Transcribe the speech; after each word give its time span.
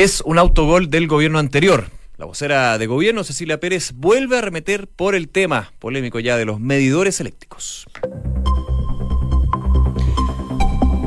Es 0.00 0.22
un 0.24 0.38
autogol 0.38 0.88
del 0.88 1.08
gobierno 1.08 1.38
anterior. 1.38 1.90
La 2.16 2.24
vocera 2.24 2.78
de 2.78 2.86
gobierno, 2.86 3.22
Cecilia 3.22 3.60
Pérez, 3.60 3.92
vuelve 3.94 4.38
a 4.38 4.40
remeter 4.40 4.88
por 4.88 5.14
el 5.14 5.28
tema 5.28 5.74
polémico 5.78 6.18
ya 6.20 6.38
de 6.38 6.46
los 6.46 6.58
medidores 6.58 7.20
eléctricos. 7.20 7.84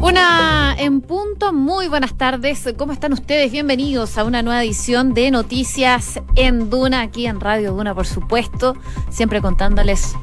Una 0.03 0.75
en 0.77 0.99
punto, 0.99 1.53
muy 1.53 1.87
buenas 1.87 2.17
tardes. 2.17 2.67
¿Cómo 2.77 2.91
están 2.91 3.13
ustedes? 3.13 3.53
Bienvenidos 3.53 4.17
a 4.17 4.25
una 4.25 4.41
nueva 4.41 4.61
edición 4.61 5.13
de 5.13 5.31
Noticias 5.31 6.19
en 6.35 6.69
Duna, 6.69 6.99
aquí 6.99 7.25
en 7.25 7.39
Radio 7.39 7.71
Duna, 7.71 7.95
por 7.95 8.05
supuesto, 8.05 8.75
siempre 9.09 9.39
contándoles 9.39 10.13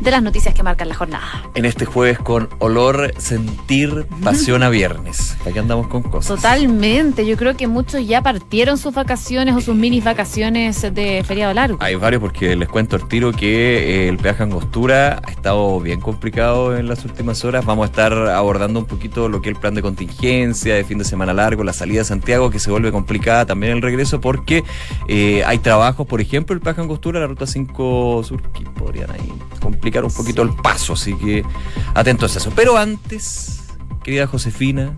de 0.00 0.10
las 0.10 0.22
noticias 0.22 0.54
que 0.54 0.62
marcan 0.62 0.88
la 0.88 0.94
jornada. 0.94 1.26
En 1.54 1.64
este 1.64 1.84
jueves 1.84 2.18
con 2.18 2.48
olor, 2.58 3.12
sentir, 3.18 4.06
pasión 4.22 4.62
a 4.62 4.70
viernes. 4.70 5.36
Aquí 5.46 5.58
andamos 5.58 5.88
con 5.88 6.02
cosas. 6.02 6.36
Totalmente. 6.36 7.26
Yo 7.26 7.36
creo 7.36 7.56
que 7.56 7.66
muchos 7.66 8.06
ya 8.06 8.22
partieron 8.22 8.78
sus 8.78 8.94
vacaciones 8.94 9.54
o 9.54 9.60
sus 9.60 9.74
mini 9.74 10.00
vacaciones 10.00 10.82
de 10.82 11.22
feriado 11.26 11.52
largo. 11.52 11.78
Hay 11.80 11.96
varios 11.96 12.20
porque 12.20 12.56
les 12.56 12.68
cuento 12.68 12.96
al 12.96 13.08
tiro 13.08 13.32
que 13.32 14.04
eh, 14.04 14.08
el 14.08 14.16
peaje 14.16 14.42
Angostura 14.42 15.20
ha 15.22 15.30
estado 15.30 15.78
bien 15.80 16.00
complicado 16.00 16.76
en 16.76 16.88
las 16.88 17.04
últimas 17.04 17.44
horas. 17.44 17.64
Vamos 17.64 17.84
a 17.84 17.86
estar 17.86 18.12
abordando 18.12 18.80
un 18.80 18.86
poquito 18.86 19.28
lo 19.30 19.40
que 19.40 19.50
es 19.50 19.54
el 19.54 19.60
plan 19.60 19.74
de 19.74 19.82
contingencia, 19.82 20.74
de 20.74 20.84
fin 20.84 20.98
de 20.98 21.04
semana 21.04 21.32
largo, 21.32 21.64
la 21.64 21.72
salida 21.72 22.00
de 22.00 22.04
Santiago 22.04 22.50
que 22.50 22.58
se 22.58 22.70
vuelve 22.70 22.92
complicada 22.92 23.46
también 23.46 23.72
el 23.72 23.82
regreso 23.82 24.20
porque 24.20 24.64
eh, 25.08 25.42
hay 25.44 25.58
trabajos, 25.58 26.06
por 26.06 26.20
ejemplo, 26.20 26.54
el 26.54 26.60
peaje 26.60 26.80
Angostura, 26.80 27.20
la 27.20 27.26
ruta 27.26 27.46
5 27.46 28.22
Sur, 28.24 28.42
que 28.52 28.64
podrían 28.64 29.10
ahí 29.10 29.32
complicar 29.60 30.04
un 30.04 30.12
poquito 30.12 30.42
el 30.42 30.50
paso, 30.50 30.94
así 30.94 31.14
que 31.14 31.44
atentos 31.94 32.34
a 32.34 32.38
eso. 32.38 32.52
Pero 32.54 32.76
antes, 32.76 33.64
querida 34.02 34.26
Josefina, 34.26 34.94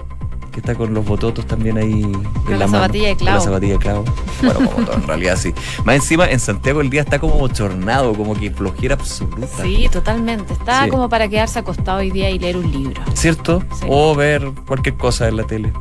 que 0.53 0.61
está 0.61 0.75
con 0.75 0.95
los 0.95 1.05
bototos 1.05 1.47
también 1.47 1.79
ahí 1.79 2.03
con 2.45 2.59
la, 2.59 2.69
zapatilla 2.69 3.09
de 3.09 3.17
clavo. 3.17 3.39
la 3.39 3.45
zapatilla 3.45 3.73
de 3.73 3.79
clavo. 3.79 4.05
Bueno, 4.43 4.71
como 4.71 4.87
todo, 4.87 4.97
en 4.97 5.07
realidad 5.07 5.37
sí. 5.37 5.53
Más 5.85 5.97
encima, 5.97 6.31
en 6.31 6.39
Santiago 6.39 6.81
el 6.81 6.91
día 6.91 7.01
está 7.01 7.19
como 7.19 7.35
bochornado, 7.35 8.15
como 8.15 8.35
que 8.35 8.51
flojera 8.51 8.95
absoluta. 8.95 9.63
Sí, 9.63 9.89
totalmente. 9.91 10.53
Está 10.53 10.89
como 10.89 11.09
para 11.09 11.29
quedarse 11.29 11.59
acostado 11.59 11.99
hoy 11.99 12.11
día 12.11 12.31
y 12.31 12.39
leer 12.39 12.57
un 12.57 12.71
libro. 12.71 13.03
¿Cierto? 13.15 13.63
O 13.89 14.15
ver 14.15 14.53
cualquier 14.67 14.97
cosa 14.97 15.29
en 15.29 15.39
la 15.39 15.45
tele. 15.45 15.73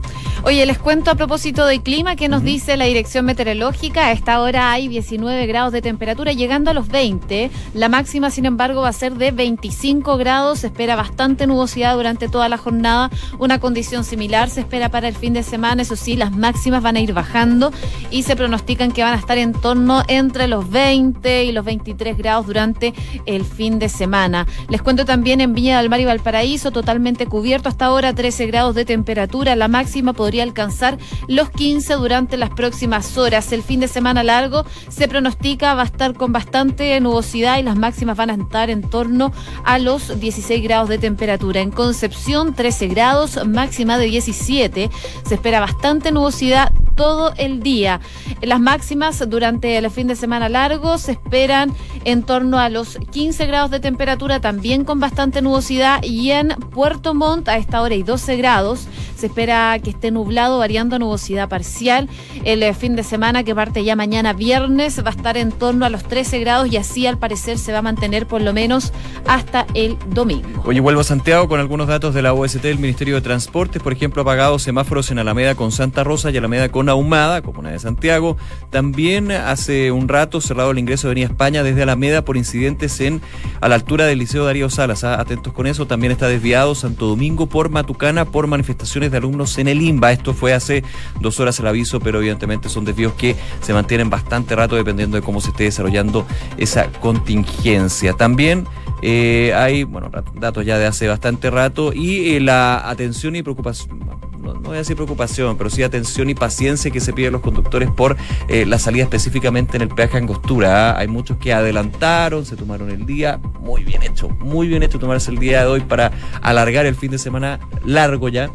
Oye, 0.44 0.66
les 0.66 0.80
cuento 0.80 1.12
a 1.12 1.16
propósito 1.16 1.68
del 1.68 1.84
clima 1.84 2.16
que 2.16 2.28
nos 2.28 2.42
dice 2.42 2.76
la 2.76 2.86
dirección 2.86 3.26
meteorológica. 3.26 4.08
A 4.08 4.12
esta 4.12 4.42
hora 4.42 4.72
hay 4.72 4.88
19 4.88 5.46
grados 5.46 5.72
de 5.72 5.84
temperatura, 5.84 6.32
llegando 6.32 6.72
a 6.72 6.74
los 6.74 6.88
20. 6.88 7.52
La 7.76 7.90
máxima, 7.90 8.32
sin 8.32 8.46
embargo, 8.46 8.82
va 8.82 8.90
a 8.90 8.94
ser 8.94 9.14
de 9.14 9.30
25 9.30 10.18
grados. 10.18 10.60
Se 10.60 10.68
espera 10.68 10.96
bastante 10.96 11.46
nubosidad 11.46 11.96
durante 11.96 12.28
toda 12.28 12.50
la 12.50 12.58
jornada. 12.58 13.12
Una 13.38 13.60
condición 13.60 14.04
similar 14.04 14.50
se 14.50 14.61
espera 14.62 14.90
para 14.90 15.08
el 15.08 15.16
fin 15.16 15.34
de 15.34 15.44
semana. 15.44 15.82
Eso 15.82 15.96
sí, 15.96 16.16
las 16.16 16.32
máximas 16.32 16.82
van 16.82 16.96
a 16.96 17.00
ir 17.02 17.14
bajando 17.14 17.72
y 18.10 18.24
se 18.24 18.36
pronostican 18.36 18.92
que 18.92 19.04
van 19.04 19.14
a 19.14 19.18
estar 19.18 19.38
en 19.38 19.54
torno 19.54 20.04
entre 20.08 20.48
los 20.48 20.70
20 20.70 21.44
y 21.44 21.52
los 21.52 21.66
23 21.66 22.18
grados 22.18 22.48
durante 22.48 22.94
el 23.26 23.46
fin 23.46 23.80
de 23.80 23.90
semana. 23.90 24.48
Les 24.70 24.82
cuento 24.82 25.06
también 25.06 25.42
en 25.42 25.54
Viña 25.54 25.80
del 25.80 25.90
Mar 25.90 26.00
y 26.00 26.06
Valparaíso, 26.06 26.72
totalmente 26.72 27.26
cubierto 27.26 27.70
hasta 27.70 27.86
ahora, 27.86 28.14
13 28.14 28.48
grados 28.48 28.76
de 28.76 28.86
temperatura. 28.86 29.56
La 29.56 29.68
máxima 29.68 30.14
podría 30.14 30.44
alcanzar 30.44 30.98
los 31.28 31.50
15 31.50 31.96
durante 31.96 32.38
las 32.38 32.50
próximas 32.52 33.18
horas. 33.18 33.52
El 33.52 33.64
fin 33.64 33.80
de 33.80 33.88
semana 33.88 34.24
largo 34.24 34.66
se 34.90 35.08
pronostica 35.08 35.74
va 35.74 35.84
a 35.84 35.86
estar 35.86 36.14
con 36.14 36.32
bastante 36.32 37.00
nubosidad 37.00 37.60
y 37.60 37.64
las 37.64 37.78
máximas 37.78 38.18
van 38.18 38.30
a 38.30 38.36
estar 38.36 38.70
en 38.70 38.82
torno 38.82 39.32
a 39.64 39.80
los 39.80 40.20
16 40.20 40.64
grados 40.64 40.90
de 40.90 40.98
temperatura. 40.98 41.62
En 41.62 41.72
Concepción 41.72 42.54
13 42.54 42.88
grados, 42.88 43.40
máxima 43.46 43.98
de 43.98 44.06
17. 44.06 44.51
Se 44.52 45.36
espera 45.36 45.62
bastante 45.62 46.12
nubosidad 46.12 46.74
todo 46.96 47.34
el 47.38 47.64
día. 47.64 48.02
Las 48.42 48.60
máximas 48.60 49.24
durante 49.30 49.78
el 49.78 49.90
fin 49.90 50.08
de 50.08 50.16
semana 50.16 50.50
largo 50.50 50.98
se 50.98 51.14
esperan 51.14 51.74
en 52.04 52.24
torno 52.24 52.60
a 52.60 52.70
los 52.70 52.98
15 53.12 53.46
grados 53.46 53.72
de 53.72 53.80
temperatura, 53.80 54.42
también 54.42 54.84
con 54.84 55.00
bastante 55.00 55.42
nubosidad. 55.42 56.04
Y 56.04 56.32
en 56.32 56.50
Puerto 56.50 57.14
Montt 57.14 57.48
a 57.48 57.58
esta 57.58 57.82
hora 57.82 57.96
hay 57.96 58.04
12 58.04 58.36
grados. 58.36 58.88
Se 59.22 59.28
espera 59.28 59.78
que 59.78 59.92
esté 59.92 60.10
nublado, 60.10 60.58
variando 60.58 60.96
a 60.96 61.00
nubosidad 61.00 61.48
parcial. 61.48 62.10
El 62.44 62.64
eh, 62.64 62.74
fin 62.74 62.96
de 62.96 63.04
semana 63.04 63.44
que 63.44 63.54
parte 63.54 63.84
ya 63.84 63.96
mañana 63.96 64.34
viernes 64.34 65.06
va 65.06 65.10
a 65.10 65.14
estar 65.14 65.38
en 65.38 65.52
torno 65.52 65.86
a 65.86 65.92
los 65.92 66.02
13 66.02 66.40
grados 66.40 66.72
y 66.72 66.78
así 66.78 67.06
al 67.06 67.20
parecer 67.20 67.60
se 67.60 67.72
va 67.72 67.78
a 67.78 67.82
mantener 67.84 68.26
por 68.26 68.42
lo 68.42 68.52
menos 68.52 68.94
hasta 69.28 69.68
el 69.76 69.96
domingo. 70.10 70.64
Oye, 70.66 70.80
vuelvo 70.80 71.02
a 71.02 71.04
Santiago 71.04 71.48
con 71.48 71.60
algunos 71.60 71.88
datos 71.88 72.16
de 72.16 72.24
la 72.24 72.34
OST 72.34 72.64
del 72.64 72.80
Ministerio 72.80 73.14
de 73.14 73.22
Transportes. 73.22 73.80
Por 73.84 73.94
ejemplo, 73.94 74.24
apagados 74.24 74.64
semáforos 74.64 75.12
en 75.12 75.20
Alameda 75.20 75.54
con 75.54 75.72
Santa 75.72 76.04
Rosa 76.04 76.32
y 76.32 76.38
Alameda 76.38 76.70
con 76.70 76.90
Ahumada, 76.90 77.44
comuna 77.44 77.70
de 77.70 77.78
Santiago. 77.78 78.38
También 78.72 79.30
hace 79.30 79.92
un 79.92 80.08
rato 80.08 80.42
cerrado 80.42 80.72
el 80.72 80.80
ingreso 80.80 81.06
de 81.06 81.12
Avenida 81.12 81.28
España 81.28 81.62
desde 81.62 81.84
Alameda 81.84 82.26
por 82.26 82.38
incidentes 82.38 83.00
en 83.02 83.22
a 83.60 83.70
la 83.70 83.76
altura 83.76 84.08
del 84.08 84.18
Liceo 84.18 84.46
Darío 84.46 84.72
Salas. 84.72 85.04
¿ah? 85.04 85.22
Atentos 85.22 85.54
con 85.54 85.68
eso. 85.68 85.86
También 85.86 86.12
está 86.12 86.28
desviado 86.28 86.74
Santo 86.74 87.06
Domingo 87.06 87.46
por 87.46 87.70
Matucana 87.70 88.26
por 88.26 88.48
manifestaciones 88.48 89.11
de 89.12 89.18
alumnos 89.18 89.58
en 89.58 89.68
el 89.68 89.82
IMBA. 89.82 90.14
Esto 90.14 90.34
fue 90.34 90.54
hace 90.54 90.84
dos 91.20 91.40
horas 91.40 91.60
el 91.60 91.68
aviso, 91.68 92.00
pero 92.00 92.20
evidentemente 92.20 92.70
son 92.70 92.86
desvíos 92.86 93.14
que 93.14 93.36
se 93.62 93.74
mantienen 93.74 94.10
bastante 94.10 94.56
rato 94.56 94.76
dependiendo 94.76 95.16
de 95.18 95.22
cómo 95.24 95.42
se 95.42 95.50
esté 95.50 95.66
desarrollando 95.66 96.26
esa 96.58 96.92
contingencia. 96.94 98.14
También 98.14 98.66
eh, 99.02 99.54
hay, 99.56 99.84
bueno, 99.84 100.12
datos 100.36 100.66
ya 100.66 100.78
de 100.78 100.86
hace 100.86 101.08
bastante 101.08 101.50
rato 101.50 101.92
y 101.94 102.36
eh, 102.36 102.40
la 102.40 102.90
atención 102.90 103.36
y 103.36 103.42
preocupación, 103.42 104.00
no, 104.42 104.54
voy 104.54 104.76
a 104.76 104.80
decir 104.80 104.96
preocupación, 104.96 105.58
pero 105.58 105.70
sí 105.70 105.84
atención 105.84 106.30
y 106.30 106.36
paciencia 106.36 106.92
que 106.92 107.00
se 107.00 107.14
piden 107.14 107.34
los 107.34 107.42
conductores 107.42 107.90
por 107.90 108.18
eh, 108.48 108.66
la 108.66 108.80
salida 108.80 109.04
específicamente 109.04 109.76
en 109.78 109.84
el 109.84 109.90
peaje 109.90 110.18
Angostura. 110.18 110.92
¿ah? 110.92 111.00
Hay 111.00 111.08
muchos 111.08 111.38
que 111.38 111.54
adelantaron, 111.54 112.46
se 112.46 112.56
tomaron 112.56 112.90
el 112.90 113.06
día, 113.06 113.40
muy 113.60 113.84
bien 113.84 114.04
hecho, 114.04 114.30
muy 114.30 114.68
bien 114.68 114.84
hecho 114.84 115.00
tomarse 115.00 115.32
el 115.32 115.40
día 115.40 115.62
de 115.62 115.68
hoy 115.68 115.82
para 115.82 116.12
alargar 116.42 116.86
el 116.86 116.96
fin 116.96 117.12
de 117.12 117.18
semana 117.18 117.60
largo 117.84 118.30
ya 118.30 118.52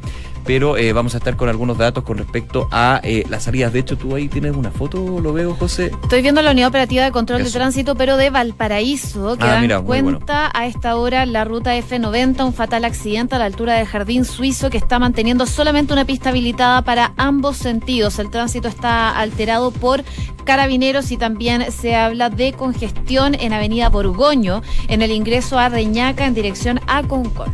pero 0.46 0.76
eh, 0.76 0.92
vamos 0.92 1.14
a 1.14 1.18
estar 1.18 1.36
con 1.36 1.48
algunos 1.48 1.76
datos 1.76 2.04
con 2.04 2.18
respecto 2.18 2.68
a 2.70 3.00
eh, 3.02 3.24
las 3.28 3.44
salidas. 3.44 3.72
De 3.72 3.80
hecho, 3.80 3.98
tú 3.98 4.14
ahí 4.14 4.28
tienes 4.28 4.54
una 4.54 4.70
foto, 4.70 5.20
lo 5.20 5.32
veo, 5.32 5.54
José. 5.54 5.90
Estoy 6.02 6.22
viendo 6.22 6.40
la 6.42 6.52
unidad 6.52 6.68
operativa 6.68 7.04
de 7.04 7.10
control 7.10 7.42
de 7.44 7.50
tránsito, 7.50 7.94
pero 7.96 8.16
de 8.16 8.30
Valparaíso, 8.30 9.36
que 9.36 9.44
ah, 9.44 9.60
dan 9.66 9.84
cuenta 9.84 10.50
a 10.54 10.66
esta 10.66 10.96
hora 10.96 11.26
la 11.26 11.44
ruta 11.44 11.76
F90, 11.76 12.44
un 12.44 12.52
fatal 12.54 12.84
accidente 12.84 13.34
a 13.34 13.38
la 13.38 13.46
altura 13.46 13.74
del 13.74 13.86
Jardín 13.86 14.24
Suizo 14.24 14.70
que 14.70 14.78
está 14.78 14.98
manteniendo 14.98 15.46
solamente 15.46 15.92
una 15.92 16.04
pista 16.04 16.30
habilitada 16.30 16.82
para 16.82 17.12
ambos 17.16 17.56
sentidos. 17.56 18.18
El 18.18 18.30
tránsito 18.30 18.68
está 18.68 19.18
alterado 19.18 19.70
por 19.70 20.04
carabineros 20.44 21.10
y 21.10 21.16
también 21.16 21.70
se 21.72 21.96
habla 21.96 22.30
de 22.30 22.52
congestión 22.52 23.34
en 23.34 23.52
Avenida 23.52 23.88
Borgoño, 23.88 24.62
en 24.88 25.02
el 25.02 25.10
ingreso 25.10 25.58
a 25.58 25.68
Reñaca 25.68 26.24
en 26.24 26.34
dirección 26.34 26.80
a 26.86 27.02
Concord. 27.02 27.50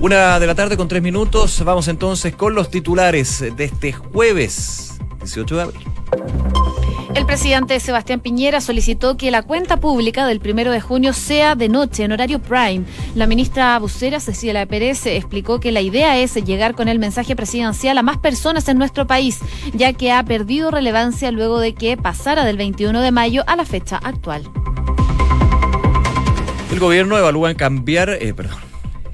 Una 0.00 0.40
de 0.40 0.46
la 0.46 0.54
tarde 0.54 0.78
con 0.78 0.88
tres 0.88 1.02
minutos. 1.02 1.62
Vamos 1.62 1.86
entonces 1.86 2.34
con 2.34 2.54
los 2.54 2.70
titulares 2.70 3.44
de 3.54 3.64
este 3.64 3.92
jueves 3.92 4.98
18 5.18 5.56
de 5.56 5.62
abril. 5.62 5.80
El 7.14 7.26
presidente 7.26 7.78
Sebastián 7.80 8.20
Piñera 8.20 8.62
solicitó 8.62 9.18
que 9.18 9.30
la 9.30 9.42
cuenta 9.42 9.76
pública 9.78 10.26
del 10.26 10.40
primero 10.40 10.72
de 10.72 10.80
junio 10.80 11.12
sea 11.12 11.54
de 11.54 11.68
noche, 11.68 12.04
en 12.04 12.12
horario 12.12 12.38
prime. 12.38 12.84
La 13.14 13.26
ministra 13.26 13.78
vocera 13.78 14.20
Cecilia 14.20 14.64
Pérez 14.64 15.04
explicó 15.04 15.60
que 15.60 15.70
la 15.70 15.82
idea 15.82 16.16
es 16.16 16.34
llegar 16.34 16.74
con 16.74 16.88
el 16.88 16.98
mensaje 16.98 17.36
presidencial 17.36 17.98
a 17.98 18.02
más 18.02 18.16
personas 18.16 18.68
en 18.68 18.78
nuestro 18.78 19.06
país, 19.06 19.40
ya 19.74 19.92
que 19.92 20.12
ha 20.12 20.24
perdido 20.24 20.70
relevancia 20.70 21.30
luego 21.30 21.60
de 21.60 21.74
que 21.74 21.98
pasara 21.98 22.46
del 22.46 22.56
21 22.56 23.02
de 23.02 23.10
mayo 23.10 23.42
a 23.46 23.54
la 23.54 23.66
fecha 23.66 23.98
actual. 24.02 24.44
El 26.72 26.78
gobierno 26.78 27.18
evalúa 27.18 27.50
en 27.50 27.56
cambiar, 27.58 28.08
eh, 28.08 28.32
perdón, 28.32 28.60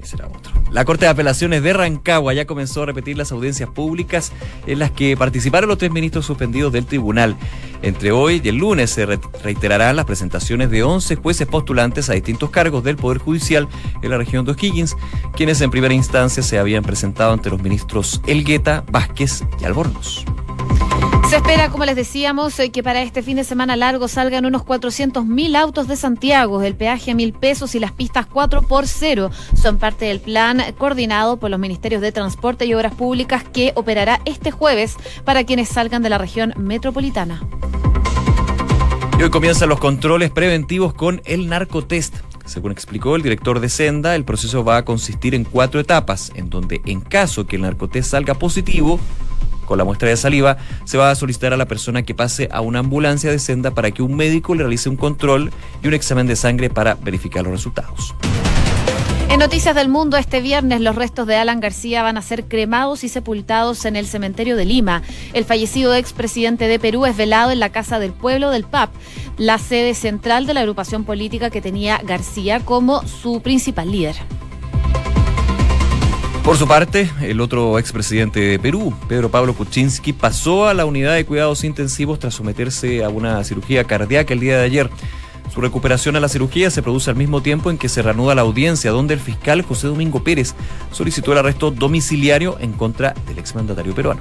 será. 0.03 0.35
La 0.76 0.84
Corte 0.84 1.06
de 1.06 1.10
Apelaciones 1.10 1.62
de 1.62 1.72
Rancagua 1.72 2.34
ya 2.34 2.44
comenzó 2.44 2.82
a 2.82 2.87
repetir 2.87 3.16
las 3.16 3.32
audiencias 3.32 3.70
públicas 3.70 4.31
en 4.66 4.78
las 4.78 4.91
que 4.91 5.16
participaron 5.16 5.70
los 5.70 5.78
tres 5.78 5.91
ministros 5.91 6.26
suspendidos 6.26 6.70
del 6.70 6.84
tribunal. 6.84 7.34
Entre 7.80 8.12
hoy 8.12 8.42
y 8.45 8.48
el 8.50 8.56
lunes 8.56 8.91
se 8.91 9.06
reiterarán 9.06 9.97
las 9.97 10.04
presentaciones 10.04 10.71
de 10.71 10.83
11 10.83 11.16
jueces 11.16 11.48
postulantes 11.48 12.10
a 12.10 12.12
distintos 12.12 12.50
cargos 12.50 12.84
del 12.84 12.97
Poder 12.97 13.16
Judicial 13.16 13.68
en 14.03 14.10
la 14.10 14.18
región 14.18 14.45
de 14.45 14.53
O'Higgins, 14.53 14.98
quienes 15.34 15.62
en 15.62 15.71
primera 15.71 15.95
instancia 15.95 16.42
se 16.42 16.59
habían 16.59 16.83
presentado 16.83 17.33
ante 17.33 17.48
los 17.48 17.62
ministros 17.62 18.21
Elgueta, 18.27 18.84
Vázquez 18.91 19.45
y 19.59 19.65
Albornoz. 19.65 20.27
Se 21.28 21.34
espera, 21.34 21.70
como 21.70 21.84
les 21.84 21.96
decíamos, 21.96 22.56
eh, 22.60 22.70
que 22.70 22.84
para 22.84 23.02
este 23.02 23.20
fin 23.20 23.36
de 23.36 23.42
semana 23.42 23.74
largo 23.74 24.06
salgan 24.06 24.46
unos 24.46 24.62
400.000 24.62 25.56
autos 25.56 25.88
de 25.88 25.96
Santiago. 25.96 26.62
El 26.62 26.76
peaje 26.76 27.10
a 27.10 27.14
mil 27.16 27.32
pesos 27.32 27.74
y 27.74 27.80
las 27.80 27.90
pistas 27.90 28.26
4 28.26 28.62
por 28.62 28.86
0 28.86 29.32
son 29.60 29.78
parte 29.78 30.04
del 30.04 30.20
plan 30.20 30.62
coordinado 30.78 31.38
por 31.38 31.50
los 31.50 31.58
Ministerios 31.58 32.00
de 32.00 32.12
Transporte 32.12 32.64
y 32.64 32.74
Obras 32.74 32.94
Públicas 32.94 33.42
que 33.42 33.72
operará 33.74 34.20
este 34.24 34.52
jueves 34.52 34.96
para 35.24 35.42
quienes 35.42 35.68
salgan 35.68 36.00
de 36.04 36.10
la 36.10 36.18
región 36.18 36.54
metropolitana. 36.56 37.42
Y 39.18 39.22
hoy 39.24 39.30
comienzan 39.30 39.68
los 39.68 39.80
controles 39.80 40.30
preventivos 40.30 40.94
con 40.94 41.22
el 41.24 41.48
narcotest. 41.48 42.14
Según 42.44 42.70
explicó 42.70 43.16
el 43.16 43.22
director 43.22 43.58
de 43.58 43.68
Senda, 43.68 44.14
el 44.14 44.24
proceso 44.24 44.62
va 44.62 44.76
a 44.76 44.84
consistir 44.84 45.34
en 45.34 45.42
cuatro 45.42 45.80
etapas, 45.80 46.30
en 46.36 46.50
donde 46.50 46.82
en 46.86 47.00
caso 47.00 47.48
que 47.48 47.56
el 47.56 47.62
narcotest 47.62 48.10
salga 48.10 48.34
positivo, 48.34 49.00
con 49.66 49.78
la 49.78 49.84
muestra 49.84 50.09
de 50.09 50.16
saliva, 50.16 50.57
se 50.84 50.97
va 50.97 51.10
a 51.10 51.15
solicitar 51.15 51.53
a 51.53 51.57
la 51.57 51.66
persona 51.66 52.03
que 52.03 52.15
pase 52.15 52.48
a 52.51 52.60
una 52.60 52.78
ambulancia 52.78 53.30
de 53.30 53.39
senda 53.39 53.72
para 53.72 53.91
que 53.91 54.03
un 54.03 54.16
médico 54.16 54.54
le 54.54 54.63
realice 54.63 54.89
un 54.89 54.97
control 54.97 55.53
y 55.83 55.89
un 55.89 55.95
examen 55.95 56.27
de 56.27 56.36
sangre 56.36 56.71
para 56.71 56.95
verificar 56.95 57.45
los 57.45 57.53
resultados. 57.53 58.15
En 59.28 59.41
Noticias 59.41 59.74
del 59.74 59.89
Mundo, 59.89 60.16
este 60.16 60.41
viernes 60.41 60.80
los 60.80 60.95
restos 60.95 61.27
de 61.27 61.36
Alan 61.36 61.59
García 61.59 62.03
van 62.03 62.16
a 62.16 62.22
ser 62.22 62.45
cremados 62.45 63.03
y 63.03 63.09
sepultados 63.09 63.84
en 63.84 63.97
el 63.97 64.07
cementerio 64.07 64.57
de 64.57 64.65
Lima. 64.65 65.03
El 65.33 65.45
fallecido 65.45 65.95
expresidente 65.95 66.69
de 66.69 66.78
Perú 66.78 67.07
es 67.07 67.16
velado 67.16 67.51
en 67.51 67.59
la 67.59 67.71
Casa 67.71 67.98
del 67.98 68.12
Pueblo 68.12 68.51
del 68.51 68.65
PAP, 68.65 68.91
la 69.36 69.59
sede 69.59 69.95
central 69.95 70.47
de 70.47 70.54
la 70.54 70.60
agrupación 70.60 71.04
política 71.04 71.51
que 71.51 71.60
tenía 71.60 72.01
García 72.04 72.60
como 72.60 73.07
su 73.07 73.42
principal 73.42 73.91
líder. 73.91 74.16
Por 76.47 76.57
su 76.57 76.69
parte, 76.69 77.10
el 77.22 77.41
otro 77.41 77.77
expresidente 77.77 78.39
de 78.39 78.60
Perú, 78.60 78.95
Pedro 79.09 79.33
Pablo 79.33 79.53
Kuczynski, 79.53 80.13
pasó 80.13 80.69
a 80.69 80.75
la 80.75 80.87
unidad 80.87 81.16
de 81.16 81.27
cuidados 81.27 81.65
intensivos 81.65 82.21
tras 82.21 82.34
someterse 82.34 83.03
a 83.03 83.09
una 83.09 83.43
cirugía 83.43 83.83
cardíaca 83.83 84.33
el 84.33 84.39
día 84.39 84.57
de 84.57 84.63
ayer. 84.63 84.89
Su 85.53 85.60
recuperación 85.60 86.15
a 86.15 86.21
la 86.21 86.28
cirugía 86.28 86.71
se 86.71 86.84
produce 86.84 87.10
al 87.10 87.16
mismo 87.16 87.43
tiempo 87.43 87.69
en 87.69 87.78
que 87.78 87.89
se 87.89 88.01
reanuda 88.01 88.37
la 88.37 88.43
audiencia, 88.43 88.93
donde 88.93 89.15
el 89.15 89.21
fiscal 89.21 89.63
José 89.63 89.89
Domingo 89.89 90.22
Pérez 90.22 90.54
solicitó 90.93 91.33
el 91.33 91.39
arresto 91.39 91.72
domiciliario 91.72 92.59
en 92.60 92.75
contra 92.75 93.13
del 93.27 93.41
exmandatario 93.41 93.93
peruano. 93.93 94.21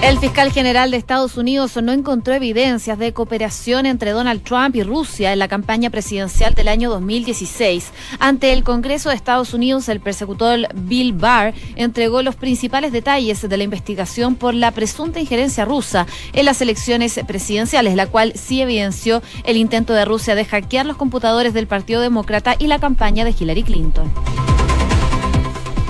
El 0.00 0.18
fiscal 0.20 0.52
general 0.52 0.92
de 0.92 0.96
Estados 0.96 1.36
Unidos 1.36 1.76
no 1.82 1.92
encontró 1.92 2.32
evidencias 2.32 2.98
de 2.98 3.12
cooperación 3.12 3.84
entre 3.84 4.12
Donald 4.12 4.42
Trump 4.42 4.76
y 4.76 4.84
Rusia 4.84 5.32
en 5.32 5.40
la 5.40 5.48
campaña 5.48 5.90
presidencial 5.90 6.54
del 6.54 6.68
año 6.68 6.88
2016. 6.88 7.90
Ante 8.20 8.52
el 8.52 8.62
Congreso 8.62 9.08
de 9.08 9.16
Estados 9.16 9.54
Unidos, 9.54 9.88
el 9.88 10.00
persecutor 10.00 10.60
Bill 10.74 11.12
Barr 11.12 11.52
entregó 11.74 12.22
los 12.22 12.36
principales 12.36 12.92
detalles 12.92 13.46
de 13.46 13.56
la 13.56 13.64
investigación 13.64 14.36
por 14.36 14.54
la 14.54 14.70
presunta 14.70 15.20
injerencia 15.20 15.64
rusa 15.64 16.06
en 16.32 16.44
las 16.44 16.62
elecciones 16.62 17.20
presidenciales, 17.26 17.96
la 17.96 18.06
cual 18.06 18.32
sí 18.36 18.62
evidenció 18.62 19.20
el 19.44 19.56
intento 19.56 19.94
de 19.94 20.04
Rusia 20.04 20.36
de 20.36 20.44
hackear 20.44 20.86
los 20.86 20.96
computadores 20.96 21.54
del 21.54 21.66
Partido 21.66 22.00
Demócrata 22.00 22.54
y 22.58 22.68
la 22.68 22.78
campaña 22.78 23.24
de 23.24 23.34
Hillary 23.38 23.64
Clinton. 23.64 24.10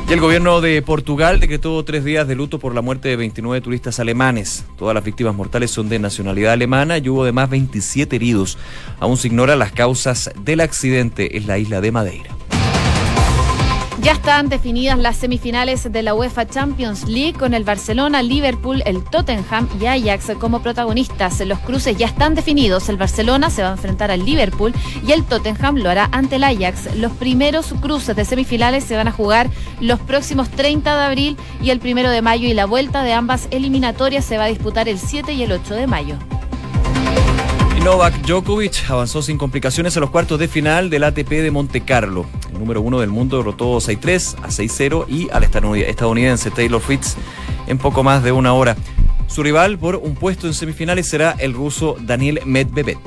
Y 0.08 0.12
el 0.14 0.20
gobierno 0.20 0.62
de 0.62 0.80
Portugal 0.80 1.38
decretó 1.38 1.84
tres 1.84 2.02
días 2.02 2.26
de 2.26 2.34
luto 2.34 2.58
por 2.58 2.74
la 2.74 2.80
muerte 2.80 3.10
de 3.10 3.16
29 3.16 3.60
turistas 3.60 4.00
alemanes. 4.00 4.64
Todas 4.78 4.94
las 4.94 5.04
víctimas 5.04 5.34
mortales 5.34 5.70
son 5.70 5.90
de 5.90 5.98
nacionalidad 5.98 6.54
alemana 6.54 6.96
y 6.96 7.10
hubo 7.10 7.24
además 7.24 7.50
27 7.50 8.16
heridos. 8.16 8.56
Aún 9.00 9.18
se 9.18 9.26
ignoran 9.26 9.58
las 9.58 9.72
causas 9.72 10.30
del 10.42 10.60
accidente 10.60 11.36
en 11.36 11.46
la 11.46 11.58
isla 11.58 11.82
de 11.82 11.92
Madeira. 11.92 12.30
Ya 14.02 14.12
están 14.12 14.48
definidas 14.48 14.96
las 14.96 15.16
semifinales 15.16 15.90
de 15.90 16.02
la 16.02 16.14
UEFA 16.14 16.46
Champions 16.46 17.08
League 17.08 17.32
con 17.32 17.52
el 17.52 17.64
Barcelona, 17.64 18.22
Liverpool, 18.22 18.80
el 18.86 19.02
Tottenham 19.02 19.68
y 19.80 19.86
Ajax 19.86 20.32
como 20.38 20.62
protagonistas. 20.62 21.40
Los 21.40 21.58
cruces 21.58 21.96
ya 21.96 22.06
están 22.06 22.36
definidos. 22.36 22.88
El 22.88 22.96
Barcelona 22.96 23.50
se 23.50 23.62
va 23.62 23.70
a 23.70 23.72
enfrentar 23.72 24.12
al 24.12 24.24
Liverpool 24.24 24.72
y 25.04 25.12
el 25.12 25.24
Tottenham 25.24 25.78
lo 25.78 25.90
hará 25.90 26.08
ante 26.12 26.36
el 26.36 26.44
Ajax. 26.44 26.94
Los 26.96 27.12
primeros 27.12 27.74
cruces 27.80 28.14
de 28.14 28.24
semifinales 28.24 28.84
se 28.84 28.96
van 28.96 29.08
a 29.08 29.12
jugar 29.12 29.50
los 29.80 29.98
próximos 29.98 30.48
30 30.48 30.96
de 30.96 31.04
abril 31.04 31.36
y 31.60 31.70
el 31.70 31.80
primero 31.80 32.10
de 32.10 32.22
mayo 32.22 32.48
y 32.48 32.54
la 32.54 32.66
vuelta 32.66 33.02
de 33.02 33.12
ambas 33.12 33.48
eliminatorias 33.50 34.24
se 34.24 34.38
va 34.38 34.44
a 34.44 34.48
disputar 34.48 34.88
el 34.88 34.98
7 34.98 35.32
y 35.32 35.42
el 35.42 35.50
8 35.50 35.74
de 35.74 35.86
mayo. 35.88 36.16
Novak 37.84 38.14
Djokovic 38.22 38.90
avanzó 38.90 39.22
sin 39.22 39.38
complicaciones 39.38 39.96
a 39.96 40.00
los 40.00 40.10
cuartos 40.10 40.38
de 40.38 40.48
final 40.48 40.90
del 40.90 41.04
ATP 41.04 41.30
de 41.30 41.50
Monte 41.50 41.80
Carlo. 41.82 42.26
Número 42.58 42.80
uno 42.80 43.00
del 43.00 43.10
mundo 43.10 43.38
derrotó 43.38 43.76
6-3 43.76 44.36
a 44.42 44.48
6-0 44.48 45.08
y 45.08 45.28
al 45.30 45.44
estadounidense 45.44 46.50
Taylor 46.50 46.80
Fritz 46.80 47.16
en 47.66 47.78
poco 47.78 48.02
más 48.02 48.22
de 48.22 48.32
una 48.32 48.52
hora. 48.52 48.76
Su 49.28 49.42
rival 49.42 49.78
por 49.78 49.96
un 49.96 50.14
puesto 50.14 50.46
en 50.46 50.54
semifinales 50.54 51.06
será 51.06 51.36
el 51.38 51.52
ruso 51.52 51.96
Daniel 52.00 52.40
Medvedev. 52.44 52.98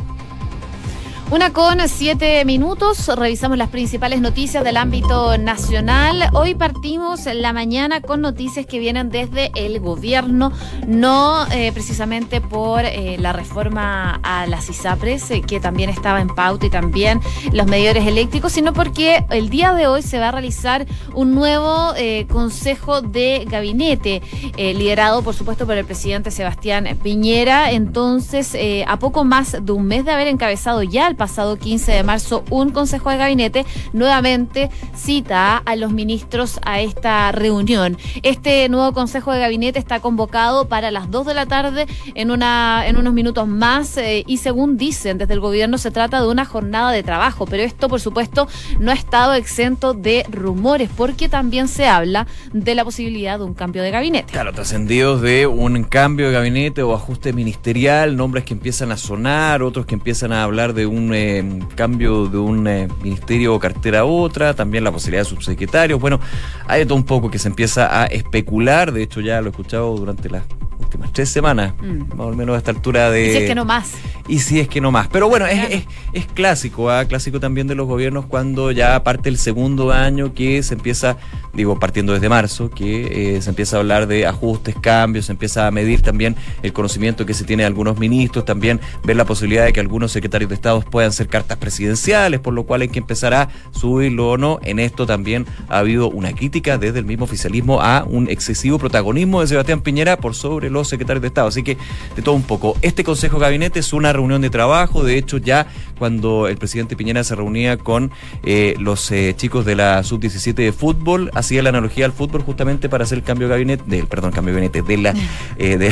Una 1.32 1.54
con 1.54 1.88
siete 1.88 2.44
minutos, 2.44 3.08
revisamos 3.08 3.58
las 3.58 3.70
principales 3.70 4.20
noticias 4.20 4.66
del 4.66 4.76
ámbito 4.76 5.38
nacional. 5.38 6.30
Hoy 6.34 6.56
partimos 6.56 7.26
la 7.26 7.54
mañana 7.54 8.02
con 8.02 8.20
noticias 8.20 8.66
que 8.66 8.80
vienen 8.80 9.10
desde 9.10 9.50
el 9.56 9.80
gobierno, 9.80 10.52
no 10.88 11.48
eh, 11.54 11.72
precisamente 11.72 12.42
por 12.42 12.84
eh, 12.84 13.16
la 13.18 13.32
reforma 13.32 14.20
a 14.24 14.46
las 14.46 14.70
ISAPRES, 14.70 15.32
eh, 15.32 15.42
que 15.42 15.62
también 15.62 15.90
estaba 15.90 16.20
en 16.20 16.28
pauta 16.28 16.66
y 16.66 16.70
también 16.70 17.22
los 17.54 17.66
medidores 17.66 18.06
eléctricos, 18.06 18.52
sino 18.52 18.74
porque 18.74 19.24
el 19.30 19.50
día 19.50 19.74
de 19.74 19.88
hoy 19.88 20.02
se 20.02 20.20
va 20.20 20.28
a 20.28 20.32
realizar 20.34 20.86
un 21.14 21.34
nuevo 21.34 21.94
consejo 22.30 23.02
de 23.02 23.46
gabinete, 23.50 24.22
liderado 24.58 25.22
por 25.22 25.34
supuesto 25.34 25.66
por 25.66 25.78
el 25.78 25.86
presidente 25.86 26.30
Sebastián 26.30 26.90
Piñera. 27.02 27.72
Entonces, 27.72 28.58
a 28.86 29.00
poco 29.00 29.24
más 29.24 29.56
de 29.62 29.72
un 29.72 29.86
mes 29.86 30.04
de 30.04 30.12
haber 30.12 30.28
encabezado 30.28 30.84
ya 30.84 31.08
el 31.08 31.16
pasado 31.22 31.56
15 31.56 31.92
de 31.92 32.02
marzo 32.02 32.44
un 32.50 32.72
Consejo 32.72 33.12
de 33.12 33.18
Gabinete 33.18 33.64
nuevamente 33.94 34.72
cita 34.96 35.58
a 35.58 35.76
los 35.76 35.92
ministros 35.92 36.60
a 36.66 36.82
esta 36.82 37.32
reunión. 37.32 37.96
Este 38.24 38.68
nuevo 38.70 38.92
Consejo 38.92 39.32
de 39.32 39.40
Gabinete 39.40 39.78
está 39.78 40.00
convocado 40.00 40.68
para 40.68 40.90
las 40.90 41.12
2 41.12 41.28
de 41.28 41.34
la 41.36 41.46
tarde 41.46 41.86
en, 42.16 42.32
una, 42.32 42.88
en 42.88 42.98
unos 42.98 43.14
minutos 43.14 43.48
más 43.48 43.98
eh, 43.98 44.24
y 44.26 44.38
según 44.38 44.78
dicen 44.78 45.20
desde 45.20 45.36
el 45.36 45.42
gobierno 45.42 45.78
se 45.78 45.92
trata 45.92 46.20
de 46.20 46.28
una 46.28 46.44
jornada 46.44 46.92
de 46.92 47.04
trabajo, 47.04 47.46
pero 47.46 47.62
esto 47.62 47.88
por 47.88 48.02
supuesto 48.02 48.48
no 48.80 48.90
ha 48.90 48.96
estado 48.96 49.36
exento 49.36 49.94
de 49.94 50.26
rumores 50.28 50.90
porque 50.98 51.30
también 51.30 51.68
se 51.68 51.86
habla 51.86 52.26
de 52.52 52.74
la 52.74 52.84
posibilidad 52.84 53.38
de 53.38 53.46
un 53.46 53.54
cambio 53.54 53.84
de 53.84 53.92
gabinete. 53.92 54.34
Claro, 54.34 54.54
trascendidos 54.54 55.22
de 55.22 55.46
un 55.46 55.84
cambio 55.84 56.26
de 56.26 56.34
gabinete 56.34 56.82
o 56.82 56.96
ajuste 56.96 57.32
ministerial, 57.32 58.18
nombres 58.18 58.44
que 58.44 58.56
empiezan 58.56 58.92
a 58.92 58.98
sonar, 58.98 59.62
otros 59.62 59.86
que 59.86 59.94
empiezan 59.94 60.32
a 60.32 60.44
hablar 60.44 60.74
de 60.74 60.88
un 60.88 61.11
eh, 61.14 61.44
cambio 61.76 62.28
de 62.28 62.38
un 62.38 62.68
eh, 62.68 62.88
ministerio 63.02 63.56
o 63.56 63.60
cartera 63.60 64.02
a 64.02 64.06
otra, 64.06 64.54
también 64.54 64.84
la 64.84 64.92
posibilidad 64.92 65.24
de 65.24 65.30
subsecretarios. 65.30 66.00
Bueno, 66.00 66.20
hay 66.68 66.86
todo 66.86 66.96
un 66.96 67.06
poco 67.06 67.30
que 67.30 67.40
se 67.40 67.48
empieza 67.48 68.02
a 68.02 68.06
especular, 68.06 68.92
de 68.92 69.04
hecho 69.04 69.22
ya 69.22 69.42
lo 69.42 69.48
he 69.48 69.50
escuchado 69.52 69.96
durante 69.96 70.30
las 70.30 70.44
últimas 70.82 71.12
tres 71.12 71.30
semanas, 71.30 71.74
mm. 71.82 72.16
más 72.16 72.28
o 72.28 72.34
menos 72.34 72.56
a 72.56 72.58
esta 72.58 72.72
altura 72.72 73.10
de... 73.12 73.28
Y 73.28 73.32
si 73.32 73.38
es 73.38 73.48
que 73.48 73.56
no 73.56 73.66
más. 73.66 73.92
Y 74.28 74.40
si 74.40 74.60
es 74.60 74.68
que 74.68 74.82
no 74.82 74.92
más. 74.92 75.08
Pero 75.08 75.30
bueno, 75.30 75.46
es, 75.46 75.86
es, 76.14 76.26
clásico, 76.28 76.90
¿ah? 76.90 77.06
clásico 77.06 77.40
también 77.40 77.68
de 77.68 77.76
los 77.76 77.88
gobiernos 77.88 78.26
cuando 78.26 78.72
ya 78.72 79.04
parte 79.04 79.30
el 79.30 79.38
segundo 79.38 79.92
año 79.92 80.34
que 80.34 80.64
se 80.64 80.74
empieza, 80.74 81.18
digo, 81.54 81.80
partiendo 81.80 82.14
desde 82.14 82.30
marzo, 82.30 82.70
que 82.70 83.36
eh, 83.36 83.42
se 83.42 83.50
empieza 83.50 83.78
a 83.78 83.80
hablar 83.80 84.08
de 84.08 84.26
ajustes, 84.26 84.76
cambios, 84.82 85.26
se 85.26 85.32
empieza 85.32 85.68
a 85.68 85.72
medir 85.72 86.02
también 86.02 86.36
el 86.64 86.74
conocimiento 86.74 87.26
que 87.26 87.34
se 87.34 87.44
tiene 87.44 87.64
de 87.64 87.68
algunos 87.68 88.00
ministros, 88.00 88.46
también 88.46 88.80
ver 89.04 89.16
la 89.16 89.26
posibilidad 89.26 89.66
de 89.66 89.74
que 89.74 89.80
algunos 89.80 90.12
secretarios 90.12 90.50
de 90.50 90.56
Estado 90.56 90.82
puedan 90.82 91.12
ser 91.12 91.28
cartas 91.28 91.58
presidenciales, 91.58 92.40
por 92.40 92.54
lo 92.54 92.64
cual 92.64 92.82
hay 92.82 92.90
que 92.90 93.00
empezar 93.00 93.34
a 93.34 93.50
subirlo 93.72 94.32
o 94.32 94.38
no. 94.38 94.60
En 94.64 94.80
esto 94.80 95.06
también 95.06 95.46
ha 95.70 95.80
habido 95.80 96.10
una 96.10 96.34
crítica 96.34 96.78
desde 96.78 97.00
el 97.00 97.06
mismo 97.06 97.26
oficialismo 97.26 97.82
a 97.82 98.04
un 98.08 98.30
excesivo 98.30 98.80
protagonismo 98.80 99.42
de 99.42 99.48
Sebastián 99.48 99.82
Piñera 99.82 100.18
por 100.18 100.36
sobre 100.36 100.70
los 100.72 100.88
secretarios 100.90 101.22
de 101.22 101.28
Estado. 101.28 101.48
Así 101.48 101.64
que 101.64 101.78
de 102.16 102.22
todo 102.22 102.36
un 102.36 102.44
poco. 102.44 102.76
Este 102.82 103.04
Consejo 103.04 103.40
Gabinete 103.40 103.80
es 103.80 103.94
una 103.94 104.14
reunión 104.14 104.42
de 104.42 104.50
trabajo. 104.50 105.04
De 105.04 105.18
hecho, 105.18 105.38
ya 105.38 105.68
cuando 105.98 106.48
el 106.48 106.58
presidente 106.58 106.96
Piñera 106.96 107.24
se 107.24 107.36
reunía 107.36 107.78
con 107.78 108.12
eh, 108.44 108.76
los 108.80 109.12
eh, 109.12 109.34
chicos 109.38 109.66
de 109.66 109.76
la 109.76 110.04
sub-17 110.04 110.54
de 110.54 110.72
fútbol, 110.72 111.32
hacía 111.34 111.62
la 111.64 111.70
analogía 111.70 112.06
al 112.06 112.14
fútbol 112.14 112.42
justamente 112.44 112.90
para 112.90 113.04
hacer 113.04 113.20
el 113.20 113.24
cambio 113.24 113.48
de 113.48 113.54
gabinete, 113.54 113.84
del, 113.88 114.08
perdón, 114.08 114.32
cambio 114.32 114.54
de 114.54 114.62
gabinete, 114.62 114.82
de 114.82 114.98
la... 114.98 115.14
Eh, 115.58 115.78
de, 115.78 115.92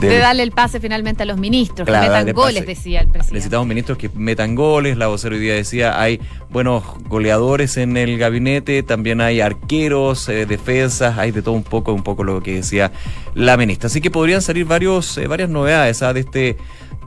de, 0.00 0.18
darle 0.18 0.42
el 0.42 0.52
pase 0.52 0.80
finalmente 0.80 1.22
a 1.22 1.26
los 1.26 1.38
ministros, 1.38 1.86
que 1.86 1.92
metan 1.92 2.32
goles, 2.32 2.66
decía 2.66 3.00
el 3.00 3.08
presidente. 3.08 3.34
Necesitamos 3.34 3.66
ministros 3.66 3.98
que 3.98 4.10
metan 4.14 4.54
goles, 4.54 4.96
la 4.96 5.06
vocera 5.08 5.34
hoy 5.34 5.40
día 5.40 5.54
decía, 5.54 6.00
hay 6.00 6.20
buenos 6.50 6.84
goleadores 7.08 7.76
en 7.76 7.96
el 7.96 8.18
gabinete, 8.18 8.82
también 8.82 9.20
hay 9.20 9.40
arqueros, 9.40 10.26
defensas, 10.26 11.18
hay 11.18 11.30
de 11.30 11.42
todo 11.42 11.54
un 11.54 11.64
poco, 11.64 11.92
un 11.92 12.02
poco 12.02 12.24
lo 12.24 12.42
que 12.42 12.54
decía 12.54 12.92
la 13.34 13.56
ministra. 13.56 13.88
Así 13.88 14.00
que 14.00 14.10
podrían 14.10 14.42
salir 14.42 14.64
varios, 14.64 15.18
varias 15.28 15.48
novedades 15.48 16.02
¿ah? 16.02 16.12
de 16.12 16.20
este 16.20 16.56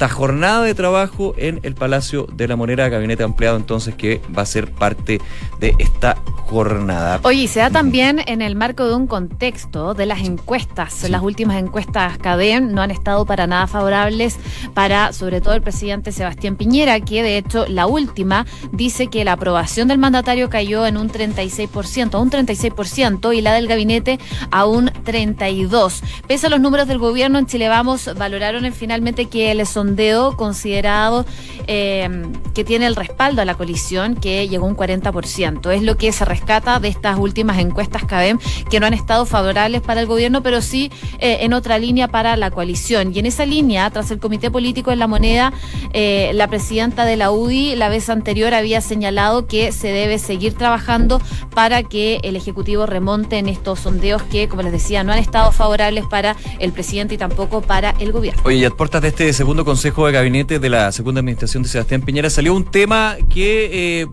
esta 0.01 0.15
jornada 0.15 0.63
de 0.63 0.73
trabajo 0.73 1.35
en 1.37 1.59
el 1.61 1.75
Palacio 1.75 2.25
de 2.33 2.47
la 2.47 2.55
Moneda, 2.55 2.89
gabinete 2.89 3.21
ampliado 3.21 3.55
entonces 3.55 3.93
que 3.93 4.19
va 4.35 4.41
a 4.41 4.47
ser 4.47 4.71
parte 4.71 5.21
de 5.59 5.75
esta 5.77 6.17
jornada. 6.25 7.19
Oye, 7.21 7.47
se 7.47 7.59
da 7.59 7.69
también 7.69 8.19
en 8.25 8.41
el 8.41 8.55
marco 8.55 8.87
de 8.87 8.95
un 8.95 9.05
contexto 9.05 9.93
de 9.93 10.07
las 10.07 10.21
encuestas. 10.21 11.07
Las 11.07 11.21
últimas 11.21 11.61
encuestas 11.61 12.17
CADEM 12.17 12.73
no 12.73 12.81
han 12.81 12.89
estado 12.89 13.27
para 13.27 13.45
nada 13.45 13.67
favorables 13.67 14.39
para, 14.73 15.13
sobre 15.13 15.39
todo, 15.39 15.53
el 15.53 15.61
presidente 15.61 16.11
Sebastián 16.11 16.55
Piñera, 16.55 16.99
que 16.99 17.21
de 17.21 17.37
hecho 17.37 17.67
la 17.67 17.85
última 17.85 18.47
dice 18.71 19.05
que 19.05 19.23
la 19.23 19.33
aprobación 19.33 19.87
del 19.87 19.99
mandatario 19.99 20.49
cayó 20.49 20.87
en 20.87 20.97
un 20.97 21.09
36%, 21.09 22.15
a 22.15 22.17
un 22.17 22.31
36%, 22.31 23.37
y 23.37 23.41
la 23.41 23.53
del 23.53 23.67
gabinete 23.67 24.19
a 24.49 24.65
un 24.65 24.87
32%. 24.87 26.01
Pese 26.27 26.47
a 26.47 26.49
los 26.49 26.59
números 26.59 26.87
del 26.87 26.97
gobierno, 26.97 27.37
en 27.37 27.45
Chile 27.45 27.69
Vamos 27.69 28.09
valoraron 28.17 28.69
finalmente 28.73 29.27
que 29.27 29.51
el 29.51 29.65
sondeo 29.67 29.90
sondeo 29.91 30.37
considerado 30.37 31.25
eh, 31.67 32.09
que 32.53 32.63
tiene 32.63 32.85
el 32.87 32.95
respaldo 32.95 33.41
a 33.41 33.45
la 33.45 33.55
coalición, 33.55 34.15
que 34.15 34.47
llegó 34.47 34.65
un 34.65 34.75
40%. 34.75 35.71
Es 35.71 35.83
lo 35.83 35.97
que 35.97 36.11
se 36.11 36.25
rescata 36.25 36.79
de 36.79 36.87
estas 36.87 37.19
últimas 37.19 37.59
encuestas 37.59 38.05
CADEM, 38.05 38.39
que 38.69 38.79
no 38.79 38.85
han 38.85 38.93
estado 38.93 39.25
favorables 39.25 39.81
para 39.81 40.01
el 40.01 40.07
gobierno, 40.07 40.41
pero 40.41 40.61
sí 40.61 40.91
eh, 41.19 41.39
en 41.41 41.53
otra 41.53 41.77
línea 41.77 42.07
para 42.07 42.37
la 42.37 42.51
coalición. 42.51 43.11
Y 43.13 43.19
en 43.19 43.25
esa 43.25 43.45
línea, 43.45 43.89
tras 43.89 44.11
el 44.11 44.19
Comité 44.19 44.49
Político 44.49 44.91
en 44.91 44.99
la 44.99 45.07
Moneda, 45.07 45.53
eh, 45.93 46.31
la 46.33 46.47
presidenta 46.47 47.05
de 47.05 47.17
la 47.17 47.31
UDI 47.31 47.75
la 47.75 47.89
vez 47.89 48.09
anterior 48.09 48.53
había 48.53 48.81
señalado 48.81 49.45
que 49.45 49.71
se 49.71 49.89
debe 49.89 50.19
seguir 50.19 50.53
trabajando 50.53 51.21
para 51.53 51.83
que 51.83 52.19
el 52.23 52.35
Ejecutivo 52.35 52.85
remonte 52.85 53.37
en 53.37 53.49
estos 53.49 53.79
sondeos 53.79 54.23
que, 54.23 54.47
como 54.47 54.61
les 54.61 54.71
decía, 54.71 55.03
no 55.03 55.11
han 55.11 55.19
estado 55.19 55.51
favorables 55.51 56.05
para 56.05 56.35
el 56.59 56.71
presidente 56.71 57.15
y 57.15 57.17
tampoco 57.17 57.61
para 57.61 57.91
el 57.99 58.11
gobierno. 58.11 58.41
Oye, 58.45 58.57
y 58.57 58.65
a 58.65 58.69
de 59.01 59.07
este 59.07 59.33
segundo 59.33 59.65
consejo 59.71 60.05
de 60.05 60.11
gabinete 60.11 60.59
de 60.59 60.67
la 60.67 60.91
segunda 60.91 61.21
administración 61.21 61.63
de 61.63 61.69
Sebastián 61.69 62.01
Piñera 62.01 62.29
salió 62.29 62.53
un 62.53 62.69
tema 62.69 63.15
que 63.33 64.01
eh, 64.01 64.05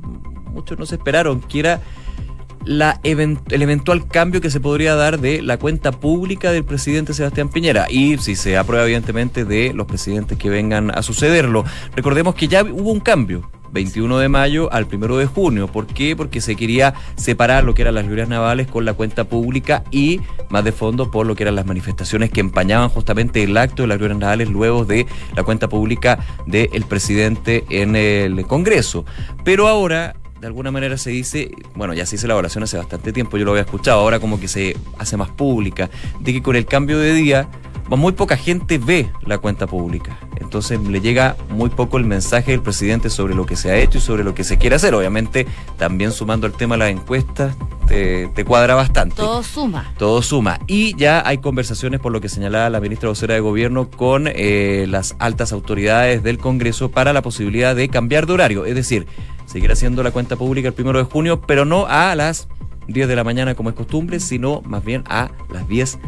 muchos 0.52 0.78
no 0.78 0.86
se 0.86 0.94
esperaron, 0.94 1.40
que 1.40 1.58
era 1.58 1.82
la 2.68 3.00
el 3.02 3.62
eventual 3.62 4.06
cambio 4.06 4.42
que 4.42 4.50
se 4.50 4.60
podría 4.60 4.94
dar 4.94 5.18
de 5.18 5.40
la 5.40 5.56
cuenta 5.56 5.90
pública 5.90 6.52
del 6.52 6.64
presidente 6.64 7.14
Sebastián 7.14 7.48
Piñera 7.48 7.86
y 7.88 8.18
si 8.18 8.36
se 8.36 8.58
aprueba 8.58 8.84
evidentemente 8.84 9.46
de 9.46 9.72
los 9.72 9.86
presidentes 9.86 10.36
que 10.36 10.50
vengan 10.50 10.90
a 10.96 11.02
sucederlo. 11.02 11.64
Recordemos 11.96 12.34
que 12.34 12.46
ya 12.46 12.62
hubo 12.62 12.92
un 12.92 13.00
cambio 13.00 13.50
21 13.72 14.18
de 14.18 14.28
mayo 14.28 14.70
al 14.70 14.86
1 14.90 15.16
de 15.16 15.26
junio. 15.26 15.68
¿Por 15.68 15.86
qué? 15.86 16.14
Porque 16.14 16.42
se 16.42 16.56
quería 16.56 16.92
separar 17.16 17.64
lo 17.64 17.74
que 17.74 17.82
eran 17.82 17.94
las 17.94 18.04
glorias 18.04 18.28
navales 18.28 18.66
con 18.66 18.84
la 18.84 18.92
cuenta 18.92 19.24
pública 19.24 19.82
y 19.90 20.20
más 20.50 20.62
de 20.62 20.72
fondo 20.72 21.10
por 21.10 21.26
lo 21.26 21.34
que 21.34 21.44
eran 21.44 21.56
las 21.56 21.66
manifestaciones 21.66 22.30
que 22.30 22.40
empañaban 22.40 22.90
justamente 22.90 23.42
el 23.42 23.56
acto 23.56 23.82
de 23.82 23.88
las 23.88 23.98
glorias 23.98 24.18
navales 24.18 24.50
luego 24.50 24.84
de 24.84 25.06
la 25.34 25.42
cuenta 25.42 25.68
pública 25.68 26.18
del 26.46 26.84
presidente 26.84 27.64
en 27.70 27.96
el 27.96 28.46
Congreso. 28.46 29.06
Pero 29.42 29.68
ahora 29.68 30.14
de 30.40 30.46
alguna 30.46 30.70
manera 30.70 30.96
se 30.96 31.10
dice, 31.10 31.50
bueno, 31.74 31.94
ya 31.94 32.06
se 32.06 32.16
hizo 32.16 32.26
la 32.26 32.34
evaluación 32.34 32.64
hace 32.64 32.76
bastante 32.76 33.12
tiempo, 33.12 33.36
yo 33.36 33.44
lo 33.44 33.52
había 33.52 33.62
escuchado, 33.62 34.00
ahora 34.00 34.20
como 34.20 34.38
que 34.38 34.48
se 34.48 34.76
hace 34.98 35.16
más 35.16 35.30
pública, 35.30 35.90
de 36.20 36.32
que 36.32 36.42
con 36.42 36.56
el 36.56 36.66
cambio 36.66 36.98
de 36.98 37.12
día 37.12 37.48
muy 37.96 38.12
poca 38.12 38.36
gente 38.36 38.78
ve 38.78 39.10
la 39.24 39.38
cuenta 39.38 39.66
pública. 39.66 40.18
Entonces 40.36 40.80
le 40.80 41.00
llega 41.00 41.36
muy 41.50 41.70
poco 41.70 41.98
el 41.98 42.04
mensaje 42.04 42.52
del 42.52 42.62
presidente 42.62 43.10
sobre 43.10 43.34
lo 43.34 43.46
que 43.46 43.56
se 43.56 43.70
ha 43.70 43.76
hecho 43.76 43.98
y 43.98 44.00
sobre 44.00 44.24
lo 44.24 44.34
que 44.34 44.44
se 44.44 44.58
quiere 44.58 44.76
hacer. 44.76 44.94
Obviamente, 44.94 45.46
también 45.76 46.12
sumando 46.12 46.46
el 46.46 46.52
tema 46.52 46.74
de 46.74 46.78
las 46.78 46.90
encuestas, 46.90 47.54
te, 47.86 48.44
cuadra 48.44 48.74
bastante. 48.74 49.16
Todo 49.16 49.42
suma. 49.42 49.92
Todo 49.96 50.22
suma. 50.22 50.60
Y 50.66 50.94
ya 50.96 51.22
hay 51.26 51.38
conversaciones, 51.38 52.00
por 52.00 52.12
lo 52.12 52.20
que 52.20 52.28
señalaba 52.28 52.68
la 52.70 52.80
ministra 52.80 53.08
vocera 53.08 53.34
de 53.34 53.40
Gobierno, 53.40 53.90
con 53.90 54.26
eh, 54.26 54.86
las 54.88 55.16
altas 55.18 55.52
autoridades 55.52 56.22
del 56.22 56.38
Congreso 56.38 56.90
para 56.90 57.12
la 57.12 57.22
posibilidad 57.22 57.74
de 57.74 57.88
cambiar 57.88 58.26
de 58.26 58.34
horario. 58.34 58.66
Es 58.66 58.74
decir, 58.74 59.06
seguir 59.46 59.72
haciendo 59.72 60.02
la 60.02 60.10
cuenta 60.10 60.36
pública 60.36 60.68
el 60.68 60.74
primero 60.74 60.98
de 60.98 61.04
junio, 61.04 61.40
pero 61.40 61.64
no 61.64 61.86
a 61.86 62.14
las 62.14 62.48
10 62.88 63.08
de 63.08 63.16
la 63.16 63.24
mañana 63.24 63.54
como 63.54 63.70
es 63.70 63.76
costumbre, 63.76 64.20
sino 64.20 64.62
más 64.62 64.84
bien 64.84 65.04
a 65.08 65.30
las 65.50 65.68
10 65.68 65.94
de 65.94 66.00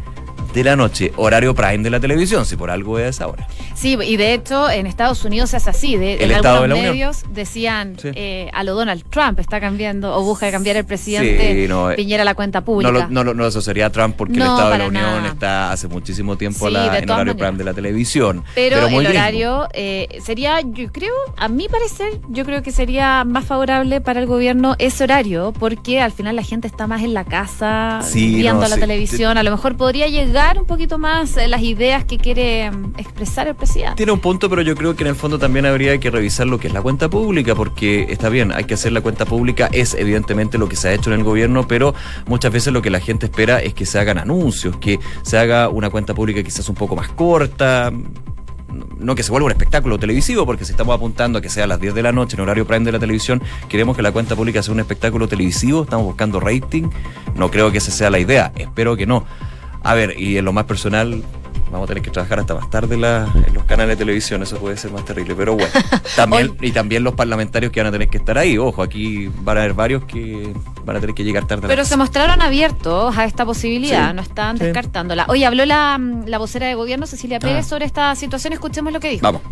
la 0.54 0.76
noche, 0.76 1.12
horario 1.16 1.54
prime 1.54 1.78
de 1.78 1.90
la 1.90 2.00
televisión, 2.00 2.44
si 2.44 2.56
por 2.56 2.70
algo 2.70 2.98
es 2.98 3.20
ahora. 3.20 3.46
Sí, 3.74 3.96
y 4.02 4.16
de 4.16 4.34
hecho 4.34 4.68
en 4.68 4.86
Estados 4.86 5.24
Unidos 5.24 5.54
es 5.54 5.66
así. 5.66 5.96
De, 5.96 6.14
el 6.14 6.30
en 6.30 6.30
Estado 6.32 6.56
algunos 6.56 6.78
de 6.78 6.84
la 6.84 6.90
medios 6.90 7.24
decían 7.32 7.96
eh, 8.02 8.50
a 8.52 8.64
lo 8.64 8.74
Donald 8.74 9.04
Trump 9.08 9.38
está 9.38 9.60
cambiando 9.60 10.14
o 10.14 10.22
busca 10.22 10.50
cambiar 10.50 10.76
el 10.76 10.84
presidente 10.84 11.64
eh, 11.64 11.94
Piñera 11.96 12.24
la 12.24 12.34
cuenta 12.34 12.62
pública. 12.62 13.08
No, 13.08 13.24
no, 13.24 13.32
no, 13.32 13.46
eso 13.46 13.60
sería 13.60 13.90
Trump 13.90 14.16
porque 14.16 14.34
el 14.34 14.42
Estado 14.42 14.70
de 14.70 14.78
la 14.78 14.86
Unión 14.86 15.26
está 15.26 15.72
hace 15.72 15.88
muchísimo 15.88 16.36
tiempo 16.36 16.68
la, 16.68 16.98
en 16.98 17.08
horario 17.08 17.36
prime 17.36 17.56
de 17.56 17.64
la 17.64 17.74
televisión. 17.74 18.44
Pero, 18.54 18.86
el 18.86 19.06
horario 19.06 19.68
eh, 19.72 20.20
sería, 20.22 20.60
yo 20.60 20.90
creo, 20.92 21.14
a 21.36 21.48
mi 21.48 21.68
parecer, 21.68 22.20
yo 22.28 22.44
creo 22.44 22.62
que 22.62 22.72
sería 22.72 23.24
más 23.24 23.44
favorable 23.44 24.00
para 24.00 24.20
el 24.20 24.26
gobierno 24.26 24.74
ese 24.78 25.04
horario 25.04 25.52
porque 25.58 26.00
al 26.00 26.12
final 26.12 26.36
la 26.36 26.42
gente 26.42 26.66
está 26.66 26.86
más 26.86 27.02
en 27.02 27.14
la 27.14 27.24
casa 27.24 28.00
viendo 28.12 28.66
la 28.66 28.76
televisión. 28.76 29.38
A 29.38 29.42
lo 29.42 29.50
mejor 29.50 29.76
podría 29.76 30.08
llegar 30.08 30.39
un 30.40 30.64
poquito 30.64 30.96
más 30.96 31.36
eh, 31.36 31.48
las 31.48 31.60
ideas 31.60 32.04
que 32.04 32.16
quiere 32.16 32.70
mm, 32.70 32.94
expresar 32.96 33.46
el 33.46 33.54
presidente. 33.54 33.96
Tiene 33.96 34.12
un 34.12 34.20
punto, 34.20 34.48
pero 34.48 34.62
yo 34.62 34.74
creo 34.74 34.96
que 34.96 35.04
en 35.04 35.08
el 35.08 35.14
fondo 35.14 35.38
también 35.38 35.66
habría 35.66 35.98
que 35.98 36.10
revisar 36.10 36.46
lo 36.46 36.58
que 36.58 36.68
es 36.68 36.72
la 36.72 36.80
cuenta 36.80 37.10
pública, 37.10 37.54
porque 37.54 38.06
está 38.08 38.30
bien, 38.30 38.50
hay 38.50 38.64
que 38.64 38.74
hacer 38.74 38.92
la 38.92 39.02
cuenta 39.02 39.26
pública, 39.26 39.68
es 39.70 39.92
evidentemente 39.94 40.56
lo 40.56 40.66
que 40.66 40.76
se 40.76 40.88
ha 40.88 40.94
hecho 40.94 41.12
en 41.12 41.18
el 41.18 41.24
gobierno, 41.24 41.68
pero 41.68 41.94
muchas 42.26 42.52
veces 42.52 42.72
lo 42.72 42.80
que 42.80 42.88
la 42.88 43.00
gente 43.00 43.26
espera 43.26 43.60
es 43.60 43.74
que 43.74 43.84
se 43.84 43.98
hagan 43.98 44.16
anuncios, 44.16 44.78
que 44.78 44.98
se 45.22 45.36
haga 45.36 45.68
una 45.68 45.90
cuenta 45.90 46.14
pública 46.14 46.42
quizás 46.42 46.68
un 46.70 46.74
poco 46.74 46.96
más 46.96 47.10
corta, 47.10 47.92
no 48.98 49.14
que 49.14 49.22
se 49.22 49.30
vuelva 49.30 49.46
un 49.46 49.52
espectáculo 49.52 49.98
televisivo, 49.98 50.46
porque 50.46 50.64
si 50.64 50.72
estamos 50.72 50.94
apuntando 50.94 51.38
a 51.38 51.42
que 51.42 51.50
sea 51.50 51.64
a 51.64 51.66
las 51.66 51.80
10 51.80 51.94
de 51.94 52.02
la 52.02 52.12
noche 52.12 52.36
en 52.36 52.40
horario 52.40 52.66
prime 52.66 52.86
de 52.86 52.92
la 52.92 52.98
televisión, 52.98 53.42
queremos 53.68 53.94
que 53.94 54.02
la 54.02 54.12
cuenta 54.12 54.34
pública 54.36 54.62
sea 54.62 54.72
un 54.72 54.80
espectáculo 54.80 55.28
televisivo, 55.28 55.82
estamos 55.82 56.06
buscando 56.06 56.40
rating, 56.40 56.88
no 57.34 57.50
creo 57.50 57.70
que 57.70 57.78
esa 57.78 57.90
sea 57.90 58.08
la 58.08 58.18
idea, 58.18 58.52
espero 58.56 58.96
que 58.96 59.04
no. 59.04 59.26
A 59.82 59.94
ver, 59.94 60.14
y 60.18 60.36
en 60.36 60.44
lo 60.44 60.52
más 60.52 60.64
personal, 60.64 61.22
vamos 61.70 61.84
a 61.84 61.88
tener 61.88 62.02
que 62.02 62.10
trabajar 62.10 62.40
hasta 62.40 62.54
más 62.54 62.68
tarde 62.68 62.94
en 62.94 63.54
los 63.54 63.64
canales 63.64 63.96
de 63.96 64.04
televisión, 64.04 64.42
eso 64.42 64.58
puede 64.58 64.76
ser 64.76 64.90
más 64.90 65.04
terrible, 65.04 65.34
pero 65.34 65.54
bueno, 65.54 65.70
también, 66.16 66.56
y 66.60 66.72
también 66.72 67.04
los 67.04 67.14
parlamentarios 67.14 67.72
que 67.72 67.80
van 67.80 67.88
a 67.88 67.92
tener 67.92 68.08
que 68.08 68.18
estar 68.18 68.36
ahí, 68.36 68.58
ojo, 68.58 68.82
aquí 68.82 69.30
van 69.42 69.56
a 69.56 69.60
haber 69.60 69.74
varios 69.74 70.04
que 70.04 70.52
van 70.84 70.96
a 70.96 71.00
tener 71.00 71.14
que 71.14 71.24
llegar 71.24 71.46
tarde. 71.46 71.68
Pero 71.68 71.84
se 71.84 71.96
mostraron 71.96 72.42
abiertos 72.42 73.16
a 73.16 73.24
esta 73.24 73.44
posibilidad, 73.44 74.12
no 74.12 74.22
están 74.22 74.56
descartándola. 74.56 75.26
Hoy 75.28 75.44
habló 75.44 75.64
la, 75.64 75.98
la, 76.26 76.38
vocera 76.38 76.66
de 76.66 76.74
gobierno, 76.74 77.06
Cecilia 77.06 77.38
ah. 77.38 77.40
Pérez, 77.40 77.66
sobre 77.66 77.84
esta 77.84 78.14
situación, 78.16 78.52
escuchemos 78.52 78.92
lo 78.92 79.00
que 79.00 79.10
dijo. 79.10 79.22
Vamos 79.22 79.42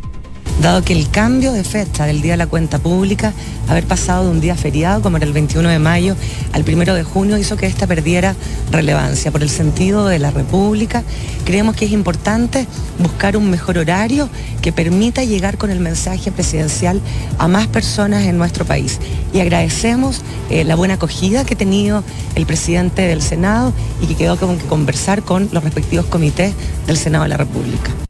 dado 0.61 0.83
que 0.83 0.93
el 0.93 1.09
cambio 1.11 1.53
de 1.53 1.63
fecha 1.63 2.05
del 2.07 2.21
Día 2.21 2.33
de 2.33 2.39
la 2.39 2.47
Cuenta 2.47 2.79
Pública, 2.79 3.33
haber 3.69 3.85
pasado 3.85 4.25
de 4.25 4.31
un 4.31 4.41
día 4.41 4.57
feriado 4.57 5.03
como 5.03 5.17
era 5.17 5.27
el 5.27 5.33
21 5.33 5.69
de 5.69 5.79
mayo 5.79 6.17
al 6.53 6.65
1 6.67 6.95
de 6.95 7.05
junio, 7.05 7.39
hizo 7.39 7.57
que 7.57 7.67
esta 7.67 7.87
perdiera 7.87 8.35
relevancia. 8.71 9.31
Por 9.31 9.43
el 9.43 9.51
sentido 9.51 10.07
de 10.07 10.19
la 10.19 10.31
República, 10.31 11.05
creemos 11.45 11.77
que 11.77 11.85
es 11.85 11.93
importante 11.93 12.67
buscar 12.99 13.37
un 13.37 13.51
mejor 13.51 13.79
horario 13.79 14.29
que 14.61 14.73
permita 14.73 15.23
llegar 15.23 15.59
con 15.59 15.71
el 15.71 15.79
mensaje 15.79 16.33
presidencial 16.33 17.01
a 17.39 17.47
más 17.47 17.69
personas 17.69 18.25
en 18.25 18.37
nuestro 18.37 18.65
país. 18.65 18.99
Y 19.33 19.41
agradecemos 19.41 20.23
eh, 20.51 20.65
la 20.65 20.75
buena 20.75 20.95
acogida 20.95 21.45
que 21.45 21.55
ha 21.55 21.59
tenido 21.59 22.03
el 22.35 22.47
presidente 22.47 23.03
del 23.03 23.23
Senado 23.23 23.73
y 24.03 24.07
que 24.07 24.17
quedó 24.17 24.37
como 24.37 24.59
que 24.59 24.65
conversar 24.65 25.23
con 25.23 25.49
los 25.53 25.63
respectivos 25.63 26.07
comités 26.07 26.53
del 26.87 26.97
Senado 26.97 27.25
de 27.25 27.29
la 27.29 27.37
República. 27.37 28.08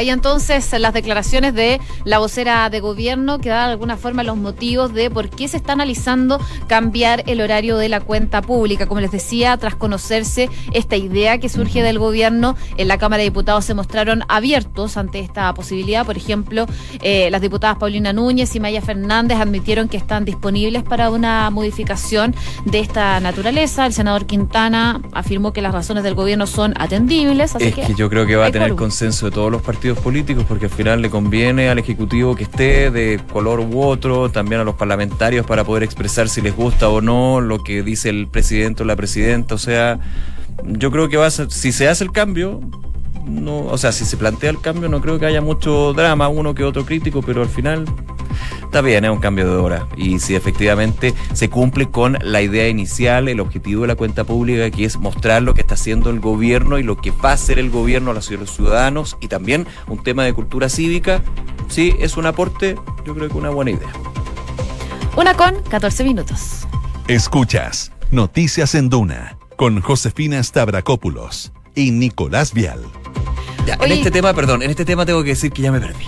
Hay 0.00 0.08
entonces 0.08 0.72
las 0.80 0.94
declaraciones 0.94 1.52
de 1.52 1.78
la 2.04 2.20
vocera 2.20 2.70
de 2.70 2.80
gobierno 2.80 3.38
que 3.38 3.50
da 3.50 3.66
de 3.66 3.72
alguna 3.72 3.98
forma 3.98 4.22
los 4.22 4.38
motivos 4.38 4.94
de 4.94 5.10
por 5.10 5.28
qué 5.28 5.46
se 5.46 5.58
está 5.58 5.74
analizando 5.74 6.40
cambiar 6.68 7.22
el 7.26 7.42
horario 7.42 7.76
de 7.76 7.90
la 7.90 8.00
cuenta 8.00 8.40
pública. 8.40 8.86
Como 8.86 9.02
les 9.02 9.10
decía, 9.10 9.58
tras 9.58 9.74
conocerse 9.74 10.48
esta 10.72 10.96
idea 10.96 11.36
que 11.36 11.50
surge 11.50 11.82
del 11.82 11.98
gobierno, 11.98 12.56
en 12.78 12.88
la 12.88 12.96
Cámara 12.96 13.18
de 13.18 13.24
Diputados 13.24 13.66
se 13.66 13.74
mostraron 13.74 14.24
abiertos 14.28 14.96
ante 14.96 15.20
esta 15.20 15.52
posibilidad. 15.52 16.06
Por 16.06 16.16
ejemplo, 16.16 16.64
eh, 17.02 17.28
las 17.30 17.42
diputadas 17.42 17.76
Paulina 17.76 18.14
Núñez 18.14 18.56
y 18.56 18.60
Maya 18.60 18.80
Fernández 18.80 19.36
admitieron 19.36 19.86
que 19.86 19.98
están 19.98 20.24
disponibles 20.24 20.82
para 20.82 21.10
una 21.10 21.50
modificación 21.50 22.34
de 22.64 22.78
esta 22.78 23.20
naturaleza. 23.20 23.84
El 23.84 23.92
senador 23.92 24.24
Quintana 24.24 25.02
afirmó 25.12 25.52
que 25.52 25.60
las 25.60 25.74
razones 25.74 26.04
del 26.04 26.14
gobierno 26.14 26.46
son 26.46 26.72
atendibles. 26.78 27.54
es 27.58 27.74
que, 27.74 27.94
yo 27.94 28.08
creo 28.08 28.24
que 28.24 28.36
va 28.36 28.46
a 28.46 28.50
tener 28.50 28.74
consenso 28.76 29.26
de 29.26 29.32
todos 29.32 29.52
los 29.52 29.60
partidos 29.60 29.89
políticos 29.98 30.44
porque 30.48 30.66
al 30.66 30.70
final 30.70 31.02
le 31.02 31.10
conviene 31.10 31.68
al 31.68 31.78
Ejecutivo 31.78 32.34
que 32.36 32.44
esté 32.44 32.90
de 32.90 33.20
color 33.32 33.60
u 33.60 33.82
otro, 33.82 34.30
también 34.30 34.60
a 34.60 34.64
los 34.64 34.74
parlamentarios 34.74 35.46
para 35.46 35.64
poder 35.64 35.82
expresar 35.82 36.28
si 36.28 36.40
les 36.40 36.54
gusta 36.54 36.88
o 36.88 37.00
no 37.00 37.40
lo 37.40 37.62
que 37.62 37.82
dice 37.82 38.08
el 38.08 38.28
presidente 38.28 38.82
o 38.82 38.86
la 38.86 38.96
presidenta. 38.96 39.54
O 39.54 39.58
sea, 39.58 39.98
yo 40.64 40.90
creo 40.90 41.08
que 41.08 41.16
va 41.16 41.26
a 41.26 41.30
ser, 41.30 41.50
si 41.50 41.72
se 41.72 41.88
hace 41.88 42.04
el 42.04 42.12
cambio, 42.12 42.60
no, 43.26 43.66
o 43.66 43.78
sea, 43.78 43.92
si 43.92 44.04
se 44.04 44.16
plantea 44.16 44.50
el 44.50 44.60
cambio, 44.60 44.88
no 44.88 45.00
creo 45.00 45.18
que 45.18 45.26
haya 45.26 45.40
mucho 45.40 45.92
drama, 45.92 46.28
uno 46.28 46.54
que 46.54 46.64
otro 46.64 46.84
crítico, 46.84 47.22
pero 47.22 47.42
al 47.42 47.48
final 47.48 47.84
está 48.62 48.80
bien, 48.80 49.04
es 49.04 49.10
un 49.10 49.18
cambio 49.18 49.50
de 49.50 49.56
hora. 49.56 49.88
Y 49.96 50.18
si 50.20 50.34
efectivamente 50.34 51.14
se 51.32 51.50
cumple 51.50 51.90
con 51.90 52.18
la 52.22 52.42
idea 52.42 52.68
inicial, 52.68 53.28
el 53.28 53.40
objetivo 53.40 53.82
de 53.82 53.88
la 53.88 53.96
cuenta 53.96 54.24
pública, 54.24 54.70
que 54.70 54.84
es 54.84 54.96
mostrar 54.96 55.42
lo 55.42 55.54
que 55.54 55.60
está 55.60 55.74
haciendo 55.74 56.10
el 56.10 56.20
gobierno 56.20 56.78
y 56.78 56.82
lo 56.82 56.96
que 56.96 57.10
va 57.10 57.30
a 57.30 57.34
hacer 57.34 57.58
el 57.58 57.70
gobierno 57.70 58.10
a 58.10 58.14
los 58.14 58.26
ciudadanos, 58.26 59.16
y 59.20 59.28
también 59.28 59.66
un 59.88 60.02
tema 60.02 60.24
de 60.24 60.32
cultura 60.32 60.68
cívica, 60.68 61.22
sí, 61.68 61.94
es 61.98 62.16
un 62.16 62.26
aporte, 62.26 62.76
yo 63.04 63.14
creo 63.14 63.28
que 63.28 63.36
una 63.36 63.50
buena 63.50 63.72
idea. 63.72 63.92
Una 65.16 65.34
con 65.34 65.60
14 65.68 66.04
minutos. 66.04 66.66
Escuchas 67.08 67.92
Noticias 68.10 68.74
en 68.74 68.88
Duna 68.88 69.36
con 69.56 69.80
Josefina 69.80 70.42
Stavrakopoulos 70.42 71.52
y 71.80 71.90
Nicolás 71.90 72.52
Vial. 72.52 72.80
en 73.80 73.92
este 73.92 74.10
tema, 74.10 74.34
perdón, 74.34 74.62
en 74.62 74.70
este 74.70 74.84
tema 74.84 75.06
tengo 75.06 75.22
que 75.22 75.30
decir 75.30 75.50
que 75.50 75.62
ya 75.62 75.72
me 75.72 75.80
perdí. 75.80 76.04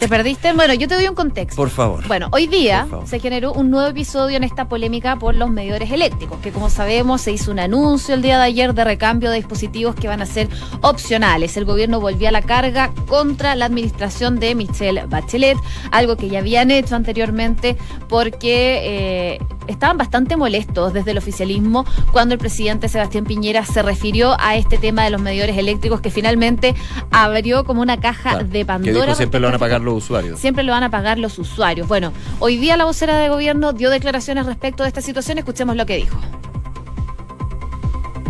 ¿Te 0.00 0.08
perdiste? 0.08 0.54
Bueno, 0.54 0.72
yo 0.72 0.88
te 0.88 0.94
doy 0.94 1.06
un 1.08 1.14
contexto. 1.14 1.56
Por 1.56 1.68
favor. 1.68 2.08
Bueno, 2.08 2.28
hoy 2.32 2.46
día 2.46 2.88
se 3.04 3.20
generó 3.20 3.52
un 3.52 3.70
nuevo 3.70 3.86
episodio 3.86 4.38
en 4.38 4.44
esta 4.44 4.66
polémica 4.66 5.16
por 5.16 5.34
los 5.34 5.50
medidores 5.50 5.90
eléctricos, 5.90 6.40
que 6.40 6.52
como 6.52 6.70
sabemos 6.70 7.20
se 7.20 7.32
hizo 7.32 7.50
un 7.50 7.58
anuncio 7.58 8.14
el 8.14 8.22
día 8.22 8.38
de 8.38 8.44
ayer 8.44 8.72
de 8.72 8.82
recambio 8.82 9.28
de 9.28 9.36
dispositivos 9.36 9.94
que 9.94 10.08
van 10.08 10.22
a 10.22 10.26
ser 10.26 10.48
opcionales. 10.80 11.54
El 11.58 11.66
gobierno 11.66 12.00
volvió 12.00 12.28
a 12.28 12.32
la 12.32 12.40
carga 12.40 12.92
contra 13.08 13.54
la 13.56 13.66
administración 13.66 14.40
de 14.40 14.54
Michelle 14.54 15.04
Bachelet, 15.06 15.58
algo 15.90 16.16
que 16.16 16.30
ya 16.30 16.38
habían 16.38 16.70
hecho 16.70 16.96
anteriormente 16.96 17.76
porque 18.08 19.34
eh, 19.34 19.38
estaban 19.70 19.96
bastante 19.96 20.36
molestos 20.36 20.92
desde 20.92 21.12
el 21.12 21.18
oficialismo 21.18 21.84
cuando 22.12 22.34
el 22.34 22.38
presidente 22.38 22.88
Sebastián 22.88 23.24
Piñera 23.24 23.64
se 23.64 23.82
refirió 23.82 24.36
a 24.38 24.56
este 24.56 24.78
tema 24.78 25.04
de 25.04 25.10
los 25.10 25.20
medidores 25.20 25.56
eléctricos 25.56 26.00
que 26.00 26.10
finalmente 26.10 26.74
abrió 27.10 27.64
como 27.64 27.82
una 27.82 28.00
caja 28.00 28.42
de 28.42 28.64
Pandora. 28.64 29.14
siempre 29.14 29.40
lo 29.40 29.46
van 29.48 29.54
a 29.54 29.58
pagar 29.58 29.80
los 29.80 29.94
usuarios. 30.04 30.38
Siempre 30.38 30.64
lo 30.64 30.72
van 30.72 30.82
a 30.82 30.90
pagar 30.90 31.18
los 31.18 31.38
usuarios. 31.38 31.88
Bueno, 31.88 32.12
hoy 32.38 32.56
día 32.56 32.76
la 32.76 32.84
vocera 32.84 33.16
de 33.16 33.28
gobierno 33.28 33.72
dio 33.72 33.90
declaraciones 33.90 34.46
respecto 34.46 34.82
de 34.82 34.88
esta 34.88 35.00
situación. 35.00 35.38
Escuchemos 35.38 35.76
lo 35.76 35.86
que 35.86 35.96
dijo. 35.96 36.18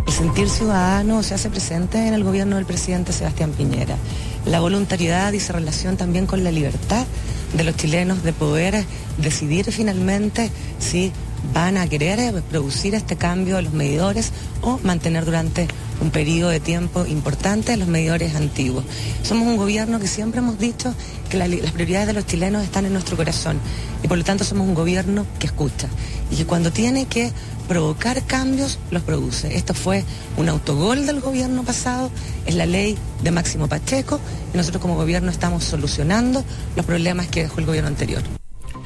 El 0.07 0.13
sentir 0.13 0.49
ciudadano 0.49 1.23
se 1.23 1.35
hace 1.35 1.49
presente 1.51 2.07
en 2.07 2.15
el 2.15 2.25
gobierno 2.25 2.57
del 2.57 2.67
presidente 2.67 3.13
Sebastián 3.13 3.53
Piñera. 3.53 3.97
La 4.47 4.61
voluntariedad 4.61 5.33
y 5.33 5.41
su 5.41 5.53
relación 5.53 5.97
también 5.97 6.27
con 6.27 6.45
la 6.45 6.51
libertad 6.51 7.07
de 7.55 7.65
los 7.65 7.77
chilenos 7.77 8.23
de 8.23 8.33
poder 8.33 8.85
decidir 9.19 9.71
finalmente 9.73 10.51
si 10.79 11.13
van 11.55 11.77
a 11.77 11.89
querer 11.89 12.43
producir 12.43 12.95
este 12.95 13.17
cambio 13.17 13.57
de 13.57 13.63
los 13.63 13.73
medidores 13.73 14.33
o 14.63 14.79
mantener 14.83 15.25
durante 15.25 15.69
un 16.01 16.11
periodo 16.11 16.51
de 16.51 16.61
tiempo 16.61 17.05
importante 17.07 17.77
los 17.77 17.89
medidores 17.89 18.35
antiguos. 18.35 18.85
Somos 19.23 19.47
un 19.47 19.57
gobierno 19.57 20.01
que 20.01 20.07
siempre 20.07 20.41
hemos 20.41 20.59
dicho 20.59 20.95
que 21.29 21.37
las 21.37 21.49
prioridades 21.73 22.09
de 22.09 22.13
los 22.15 22.27
chilenos 22.27 22.65
están 22.65 22.87
en 22.87 22.93
nuestro 22.93 23.17
corazón 23.17 23.59
y 24.03 24.09
por 24.09 24.19
lo 24.19 24.25
tanto 24.25 24.45
somos 24.45 24.67
un 24.67 24.75
gobierno 24.75 25.27
que 25.39 25.47
escucha 25.47 25.89
y 26.31 26.37
que 26.37 26.47
cuando 26.47 26.73
tiene 26.73 27.07
que 27.07 27.31
provocar 27.69 28.23
cambios 28.25 28.79
los 28.91 29.03
produce. 29.03 29.57
Esto 29.57 29.75
fue 29.75 30.05
un 30.37 30.49
autogol 30.49 31.07
del 31.07 31.21
gobierno 31.21 31.63
pasado, 31.63 32.11
es 32.47 32.55
la 32.55 32.67
ley 32.67 32.97
de 33.23 33.31
Máximo 33.31 33.69
Pacheco 33.69 34.21
y 34.53 34.57
nosotros 34.57 34.81
como 34.83 34.97
gobierno 34.97 35.31
estamos 35.31 35.65
solucionando 35.65 36.45
los 36.77 36.87
problemas 36.87 37.29
que 37.29 37.43
dejó 37.43 37.61
el 37.61 37.67
gobierno 37.67 37.89
anterior. 37.89 38.23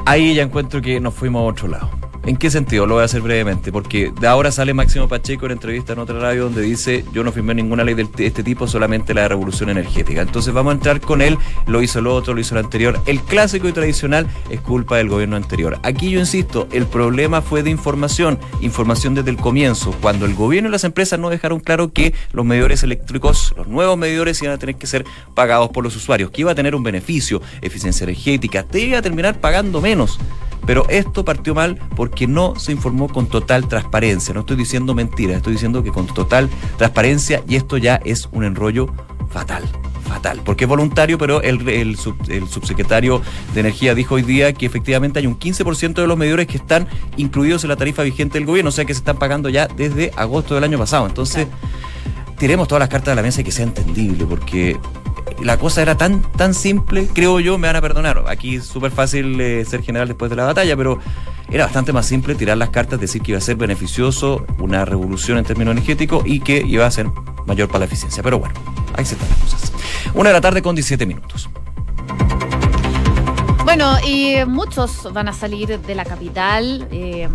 Ahí 0.07 0.35
ya 0.35 0.43
encuentro 0.43 0.83
que 0.83 1.01
nos 1.01 1.15
fuimos 1.15 1.41
a 1.41 1.45
otro 1.45 1.69
lado. 1.69 2.04
¿En 2.27 2.39
qué 2.39 2.51
sentido? 2.51 2.87
Lo 2.87 2.95
voy 2.95 3.03
a 3.03 3.05
hacer 3.05 3.21
brevemente, 3.21 3.71
porque 3.71 4.11
de 4.19 4.27
ahora 4.27 4.51
sale 4.51 4.73
Máximo 4.73 5.09
Pacheco 5.09 5.45
en 5.45 5.53
entrevista 5.53 5.93
en 5.93 5.99
otra 5.99 6.19
radio 6.19 6.45
donde 6.45 6.63
dice 6.63 7.05
yo 7.13 7.23
no 7.23 7.33
firmé 7.33 7.55
ninguna 7.55 7.85
ley 7.85 7.95
de 7.95 8.09
este 8.19 8.43
tipo, 8.43 8.67
solamente 8.67 9.13
la 9.13 9.23
de 9.23 9.29
revolución 9.29 9.69
energética. 9.69 10.23
Entonces 10.23 10.55
vamos 10.55 10.73
a 10.73 10.75
entrar 10.77 11.03
con 11.03 11.21
él, 11.21 11.37
lo 11.67 11.83
hizo 11.83 11.99
el 11.99 12.07
otro, 12.07 12.33
lo 12.33 12.41
hizo 12.41 12.57
el 12.57 12.65
anterior. 12.65 12.99
El 13.05 13.21
clásico 13.21 13.69
y 13.69 13.73
tradicional 13.73 14.27
es 14.49 14.63
culpa 14.63 14.97
del 14.97 15.11
gobierno 15.11 15.37
anterior. 15.37 15.79
Aquí 15.83 16.11
yo 16.11 16.19
insisto, 16.19 16.67
el 16.73 16.87
problema 16.87 17.43
fue 17.43 17.63
de 17.63 17.69
información, 17.69 18.39
información 18.63 19.15
desde 19.15 19.29
el 19.29 19.37
comienzo, 19.37 19.95
cuando 20.01 20.25
el 20.25 20.35
gobierno 20.35 20.71
y 20.71 20.73
las 20.73 20.85
empresas 20.85 21.19
no 21.19 21.29
dejaron 21.29 21.61
claro 21.61 21.93
que 21.93 22.15
los 22.33 22.47
medidores 22.47 22.83
eléctricos, 22.83 23.53
los 23.55 23.69
nuevos 23.69 23.99
medidores 23.99 24.41
iban 24.41 24.55
a 24.55 24.59
tener 24.59 24.77
que 24.77 24.87
ser 24.87 25.05
pagados 25.35 25.69
por 25.69 25.85
los 25.85 25.95
usuarios, 25.95 26.31
que 26.31 26.41
iba 26.41 26.53
a 26.53 26.55
tener 26.55 26.75
un 26.75 26.83
beneficio, 26.83 27.43
eficiencia 27.61 28.05
energética, 28.05 28.63
te 28.63 28.81
iba 28.81 28.99
a 28.99 29.03
terminar 29.03 29.41
pagando 29.41 29.83
menos. 29.83 30.19
Pero 30.67 30.87
esto 30.89 31.25
partió 31.25 31.55
mal 31.55 31.81
porque 31.97 32.27
no 32.27 32.55
se 32.57 32.73
informó 32.73 33.09
con 33.09 33.27
total 33.27 33.69
transparencia. 33.69 34.35
No 34.35 34.41
estoy 34.41 34.57
diciendo 34.57 34.95
mentiras, 34.95 35.39
estoy 35.39 35.55
diciendo 35.55 35.83
que 35.83 35.91
con 35.91 36.07
total 36.07 36.49
transparencia 36.77 37.43
y 37.49 37.57
esto 37.57 37.77
ya 37.77 38.01
es 38.05 38.29
un 38.33 38.45
enrollo 38.45 38.93
fatal 39.29 39.65
fatal, 40.05 40.41
porque 40.45 40.65
es 40.65 40.69
voluntario, 40.69 41.19
pero 41.19 41.43
el, 41.43 41.97
subsecretario 41.97 43.23
de 43.55 43.61
Energía 43.61 43.95
dijo 43.95 44.15
hoy 44.15 44.23
día 44.23 44.53
que 44.53 44.67
efectivamente 44.67 45.19
hay 45.19 45.27
un 45.27 45.39
15% 45.39 45.95
de 45.95 46.07
los 46.07 46.17
medidores 46.17 46.47
que 46.47 46.59
están 46.59 46.87
incluidos 47.17 47.65
en 47.65 47.71
la 47.71 47.77
tarifa 47.77 48.03
vigente 48.03 48.39
del 48.39 48.47
gobierno, 48.47 48.69
o 48.69 48.73
sea 48.73 48.85
que 48.85 48.95
se 48.95 48.99
están 48.99 49.19
pagando 49.19 49.49
ya 49.49 49.67
desde 49.67 50.13
agosto 50.17 50.55
del 50.55 50.65
año 50.65 50.79
pasado. 50.79 51.07
Entonces, 51.07 51.49
tiremos 52.39 52.69
todas 52.69 52.81
las 52.81 52.89
cartas 52.89 53.13
de 53.13 53.17
la 53.17 53.23
mesa 53.23 53.41
y 53.41 53.45
que 53.45 53.53
sea 53.53 53.65
entendible, 53.65 54.25
porque 54.27 54.79
la 55.43 55.59
cosa 55.59 55.83
era 55.83 55.97
tan, 55.97 56.23
tan 56.23 56.55
simple, 56.55 57.09
creo 57.13 57.41
yo, 57.41 57.59
me 57.59 57.67
van 57.69 57.77
a 57.77 57.81
perdonar. 57.81 58.25
Aquí 58.29 58.57
es 58.57 58.65
súper 58.65 58.91
fácil 58.91 59.41
eh, 59.41 59.65
ser 59.65 59.83
general 59.83 60.09
después 60.09 60.31
de 60.31 60.37
la 60.37 60.45
batalla, 60.45 60.77
pero 60.77 60.99
era 61.51 61.65
bastante 61.65 61.93
más 61.93 62.07
simple 62.07 62.35
tirar 62.35 62.57
las 62.57 62.71
cartas, 62.71 63.01
decir 63.01 63.23
que 63.23 63.33
iba 63.33 63.39
a 63.39 63.43
ser 63.43 63.57
beneficioso, 63.57 64.47
una 64.59 64.85
revolución 64.85 65.39
en 65.39 65.45
términos 65.45 65.73
energéticos 65.73 66.25
y 66.27 66.41
que 66.41 66.63
iba 66.67 66.87
a 66.87 66.91
ser 66.91 67.07
mayor 67.47 67.69
para 67.69 67.81
la 67.81 67.85
eficiencia. 67.87 68.23
Pero 68.23 68.39
bueno, 68.39 68.55
ahí 68.97 69.05
se 69.05 69.15
están 69.15 69.29
las 69.29 69.39
cosas. 69.39 69.73
Una 70.15 70.31
de 70.31 70.35
la 70.35 70.41
tarde 70.41 70.63
con 70.63 70.75
17 70.75 71.07
minutos. 71.07 71.49
Bueno, 73.77 73.97
y 74.07 74.37
muchos 74.47 75.13
van 75.13 75.27
a 75.27 75.33
salir 75.33 75.81
de 75.81 75.95
la 75.97 76.05
capital. 76.05 76.87
Eh, 76.93 77.29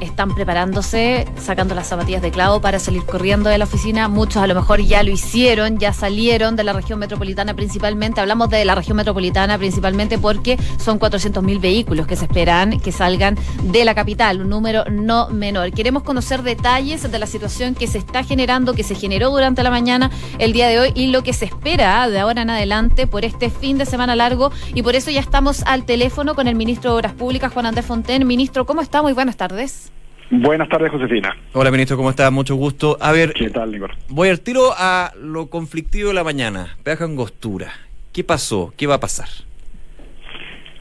están 0.00 0.34
preparándose, 0.34 1.26
sacando 1.36 1.74
las 1.74 1.88
zapatillas 1.88 2.22
de 2.22 2.30
clavo 2.30 2.60
para 2.60 2.78
salir 2.78 3.04
corriendo 3.04 3.50
de 3.50 3.58
la 3.58 3.64
oficina. 3.64 4.08
Muchos 4.08 4.42
a 4.42 4.46
lo 4.46 4.54
mejor 4.54 4.80
ya 4.80 5.02
lo 5.02 5.10
hicieron, 5.10 5.78
ya 5.78 5.92
salieron 5.92 6.56
de 6.56 6.64
la 6.64 6.72
región 6.72 6.98
metropolitana 6.98 7.54
principalmente. 7.54 8.20
Hablamos 8.20 8.50
de 8.50 8.64
la 8.64 8.74
región 8.74 8.96
metropolitana 8.96 9.58
principalmente 9.58 10.18
porque 10.18 10.58
son 10.78 10.98
400.000 10.98 11.60
vehículos 11.60 12.06
que 12.06 12.16
se 12.16 12.24
esperan 12.24 12.80
que 12.80 12.92
salgan 12.92 13.36
de 13.62 13.84
la 13.84 13.94
capital, 13.94 14.40
un 14.40 14.50
número 14.50 14.84
no 14.90 15.28
menor. 15.30 15.72
Queremos 15.72 16.02
conocer 16.02 16.42
detalles 16.42 17.10
de 17.10 17.18
la 17.18 17.26
situación 17.26 17.74
que 17.74 17.86
se 17.86 17.98
está 17.98 18.24
generando, 18.24 18.74
que 18.74 18.82
se 18.82 18.94
generó 18.94 19.30
durante 19.30 19.62
la 19.62 19.70
mañana 19.70 20.10
el 20.38 20.52
día 20.52 20.68
de 20.68 20.78
hoy 20.78 20.92
y 20.94 21.08
lo 21.08 21.22
que 21.22 21.32
se 21.32 21.46
espera 21.46 22.08
de 22.08 22.20
ahora 22.20 22.42
en 22.42 22.50
adelante 22.50 23.06
por 23.06 23.24
este 23.24 23.50
fin 23.50 23.78
de 23.78 23.86
semana 23.86 24.16
largo. 24.16 24.50
Y 24.74 24.82
por 24.82 24.94
eso 24.94 25.10
ya 25.10 25.20
estamos 25.20 25.62
al 25.74 25.84
teléfono 25.84 26.36
con 26.36 26.46
el 26.46 26.54
ministro 26.54 26.92
de 26.92 26.96
Obras 26.98 27.12
Públicas, 27.14 27.52
Juan 27.52 27.66
Andrés 27.66 27.84
Fonten. 27.84 28.24
Ministro, 28.26 28.64
¿cómo 28.64 28.80
está? 28.80 29.02
Muy 29.02 29.12
buenas 29.12 29.36
tardes. 29.36 29.92
Buenas 30.30 30.68
tardes, 30.68 30.90
Josefina. 30.92 31.36
Hola, 31.52 31.72
ministro, 31.72 31.96
¿cómo 31.96 32.10
está? 32.10 32.30
Mucho 32.30 32.54
gusto. 32.54 32.96
A 33.00 33.10
ver, 33.10 33.34
¿qué 33.34 33.50
tal, 33.50 33.74
Igor? 33.74 33.90
Voy 34.08 34.28
al 34.28 34.40
tiro 34.40 34.72
a 34.76 35.12
lo 35.20 35.50
conflictivo 35.50 36.08
de 36.08 36.14
la 36.14 36.22
mañana. 36.22 36.76
Peaje 36.84 37.02
Angostura. 37.02 37.72
¿Qué 38.12 38.22
pasó? 38.22 38.72
¿Qué 38.76 38.86
va 38.86 38.94
a 38.94 39.00
pasar? 39.00 39.28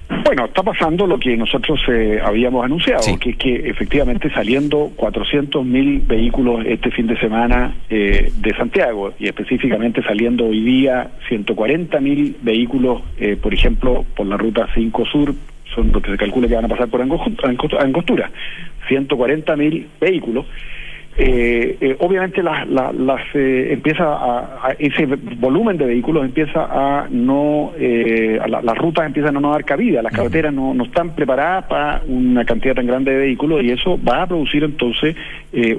Bueno, 0.09 0.45
está 0.45 0.63
pasando 0.63 1.05
lo 1.07 1.19
que 1.19 1.35
nosotros 1.37 1.79
eh, 1.87 2.19
habíamos 2.23 2.65
anunciado, 2.65 3.03
que 3.19 3.31
es 3.31 3.37
que 3.37 3.69
efectivamente 3.69 4.29
saliendo 4.31 4.91
400.000 4.95 6.07
vehículos 6.07 6.65
este 6.65 6.91
fin 6.91 7.07
de 7.07 7.17
semana 7.19 7.75
eh, 7.89 8.31
de 8.35 8.55
Santiago 8.55 9.13
y 9.19 9.27
específicamente 9.27 10.01
saliendo 10.03 10.45
hoy 10.47 10.61
día 10.61 11.11
140.000 11.29 12.35
vehículos, 12.41 13.01
eh, 13.17 13.37
por 13.41 13.53
ejemplo, 13.53 14.05
por 14.15 14.27
la 14.27 14.37
ruta 14.37 14.67
5 14.73 15.05
Sur, 15.05 15.33
son 15.73 15.91
los 15.91 16.01
que 16.01 16.11
se 16.11 16.17
calcula 16.17 16.47
que 16.47 16.55
van 16.55 16.65
a 16.65 16.69
pasar 16.69 16.87
por 16.87 17.01
Angostura. 17.01 18.31
140 18.87 19.55
mil 19.55 19.87
vehículos. 19.99 20.45
Eh, 21.15 21.77
eh, 21.79 21.95
obviamente 21.99 22.41
las, 22.41 22.67
las, 22.67 23.21
eh, 23.35 23.67
empieza 23.71 24.03
a, 24.03 24.75
ese 24.79 25.05
volumen 25.05 25.77
de 25.77 25.85
vehículos 25.85 26.25
empieza 26.25 26.65
a 26.65 27.07
no 27.07 27.71
las 27.77 28.77
rutas 28.79 29.05
empiezan 29.05 29.37
a 29.37 29.39
no 29.39 29.51
dar 29.51 29.63
cabida 29.63 30.01
las 30.01 30.11
carreteras 30.11 30.51
no, 30.51 30.73
no 30.73 30.85
están 30.85 31.13
preparadas 31.13 31.65
para 31.65 32.01
una 32.07 32.43
cantidad 32.45 32.73
tan 32.73 32.87
grande 32.87 33.11
de 33.11 33.17
vehículos 33.17 33.63
y 33.63 33.69
eso 33.69 33.99
va 34.03 34.23
a 34.23 34.27
producir 34.27 34.63
entonces 34.63 35.15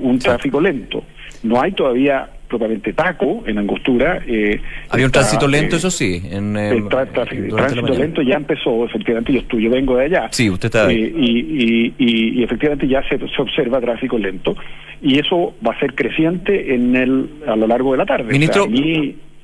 un 0.00 0.18
tráfico 0.20 0.60
lento. 0.60 1.02
No 1.42 1.60
hay 1.60 1.72
todavía 1.72 2.28
propiamente 2.58 2.92
Taco, 2.92 3.44
en 3.46 3.58
Angostura. 3.58 4.22
Eh, 4.26 4.60
Había 4.90 5.06
un 5.06 5.12
tránsito 5.12 5.48
lento, 5.48 5.76
eh, 5.76 5.78
eso 5.78 5.90
sí. 5.90 6.22
En, 6.30 6.56
el 6.56 6.88
tránsito 6.88 7.94
lento 7.94 8.22
ya 8.22 8.36
empezó, 8.36 8.84
efectivamente, 8.84 9.32
yo, 9.32 9.40
estoy, 9.40 9.64
yo 9.64 9.70
vengo 9.70 9.96
de 9.96 10.04
allá. 10.04 10.28
Sí, 10.30 10.48
usted 10.48 10.66
está 10.66 10.86
ahí. 10.86 11.12
y, 11.16 11.94
y, 11.98 12.38
y, 12.38 12.42
efectivamente 12.42 12.86
ya 12.86 13.02
se, 13.08 13.18
se, 13.18 13.42
observa 13.42 13.80
tráfico 13.80 14.18
lento 14.18 14.56
y 15.02 15.18
eso 15.18 15.54
va 15.66 15.72
a 15.72 15.78
ser 15.80 15.94
creciente 15.94 16.74
en 16.74 16.96
el 16.96 17.28
a 17.46 17.56
lo 17.56 17.66
largo 17.66 17.92
de 17.92 17.98
la 17.98 18.06
tarde. 18.06 18.32
Ministro, 18.32 18.66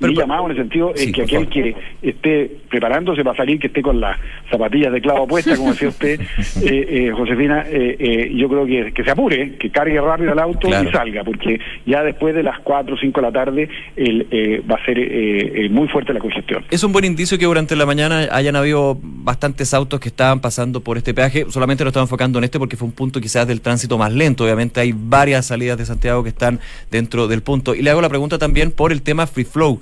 mi 0.00 0.14
llamado 0.14 0.46
en 0.46 0.50
el 0.52 0.56
sentido 0.56 0.92
es 0.94 1.12
que 1.12 1.22
aquel 1.22 1.48
que 1.48 1.76
esté 2.02 2.50
preparándose 2.68 3.22
para 3.22 3.36
salir, 3.36 3.58
que 3.58 3.66
esté 3.66 3.82
con 3.82 4.00
las 4.00 4.18
zapatillas 4.50 4.92
de 4.92 5.00
clavo 5.00 5.26
puestas, 5.26 5.58
como 5.58 5.72
decía 5.72 5.88
usted, 5.88 6.20
eh, 6.62 6.86
eh, 6.88 7.12
Josefina, 7.14 7.66
eh, 7.68 7.96
eh, 7.98 8.32
yo 8.34 8.48
creo 8.48 8.66
que, 8.66 8.92
que 8.92 9.04
se 9.04 9.10
apure, 9.10 9.56
que 9.56 9.70
cargue 9.70 10.00
rápido 10.00 10.32
el 10.32 10.38
auto 10.38 10.68
y 10.68 10.90
salga, 10.90 11.22
porque 11.24 11.60
ya 11.86 12.02
después 12.02 12.34
de 12.34 12.42
las 12.42 12.58
4 12.60 12.94
o 12.94 12.98
5 12.98 13.20
de 13.20 13.26
la 13.26 13.32
tarde 13.32 13.68
el, 13.96 14.26
eh, 14.30 14.62
va 14.70 14.76
a 14.76 14.84
ser 14.84 15.70
muy 15.70 15.88
fuerte 15.88 16.12
la 16.12 16.20
congestión. 16.20 16.64
Es 16.70 16.82
un 16.82 16.92
buen 16.92 17.04
indicio 17.04 17.38
que 17.38 17.44
durante 17.44 17.76
la 17.76 17.86
mañana 17.86 18.28
hayan 18.32 18.56
habido 18.56 18.98
bastantes 19.00 19.74
autos 19.74 20.00
que 20.00 20.08
estaban 20.08 20.40
pasando 20.40 20.80
por 20.80 20.96
este 20.96 21.14
peaje, 21.14 21.46
solamente 21.48 21.84
lo 21.84 21.88
estaba 21.88 22.04
enfocando 22.04 22.38
en 22.38 22.44
este 22.44 22.58
porque 22.58 22.76
fue 22.76 22.88
un 22.88 22.94
punto 22.94 23.20
quizás 23.20 23.46
del 23.46 23.60
tránsito 23.60 23.98
más 23.98 24.12
lento, 24.12 24.44
obviamente 24.44 24.80
hay 24.80 24.92
varias 24.94 25.46
salidas 25.46 25.78
de 25.78 25.84
Santiago 25.84 26.22
que 26.22 26.30
están 26.30 26.60
dentro 26.90 27.28
del 27.28 27.42
punto. 27.42 27.74
Y 27.74 27.82
le 27.82 27.90
hago 27.90 28.00
la 28.00 28.08
pregunta 28.08 28.38
también 28.38 28.70
por 28.72 28.92
el 28.92 29.02
tema 29.02 29.26
Free 29.26 29.44
Flow 29.44 29.80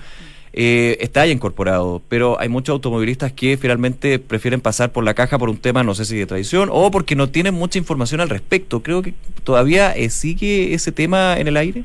eh, 0.52 0.96
está 1.00 1.26
ya 1.26 1.32
incorporado, 1.32 2.02
pero 2.08 2.40
hay 2.40 2.48
muchos 2.48 2.72
automovilistas 2.72 3.32
que 3.32 3.56
finalmente 3.56 4.18
prefieren 4.18 4.60
pasar 4.60 4.92
por 4.92 5.04
la 5.04 5.14
caja 5.14 5.38
por 5.38 5.48
un 5.48 5.58
tema, 5.58 5.82
no 5.82 5.94
sé 5.94 6.04
si 6.04 6.16
de 6.16 6.26
tradición 6.26 6.68
o 6.72 6.90
porque 6.90 7.16
no 7.16 7.28
tienen 7.28 7.54
mucha 7.54 7.78
información 7.78 8.20
al 8.20 8.28
respecto. 8.28 8.82
Creo 8.82 9.02
que 9.02 9.14
todavía 9.44 9.92
eh, 9.92 10.10
sigue 10.10 10.74
ese 10.74 10.92
tema 10.92 11.36
en 11.38 11.48
el 11.48 11.56
aire. 11.56 11.84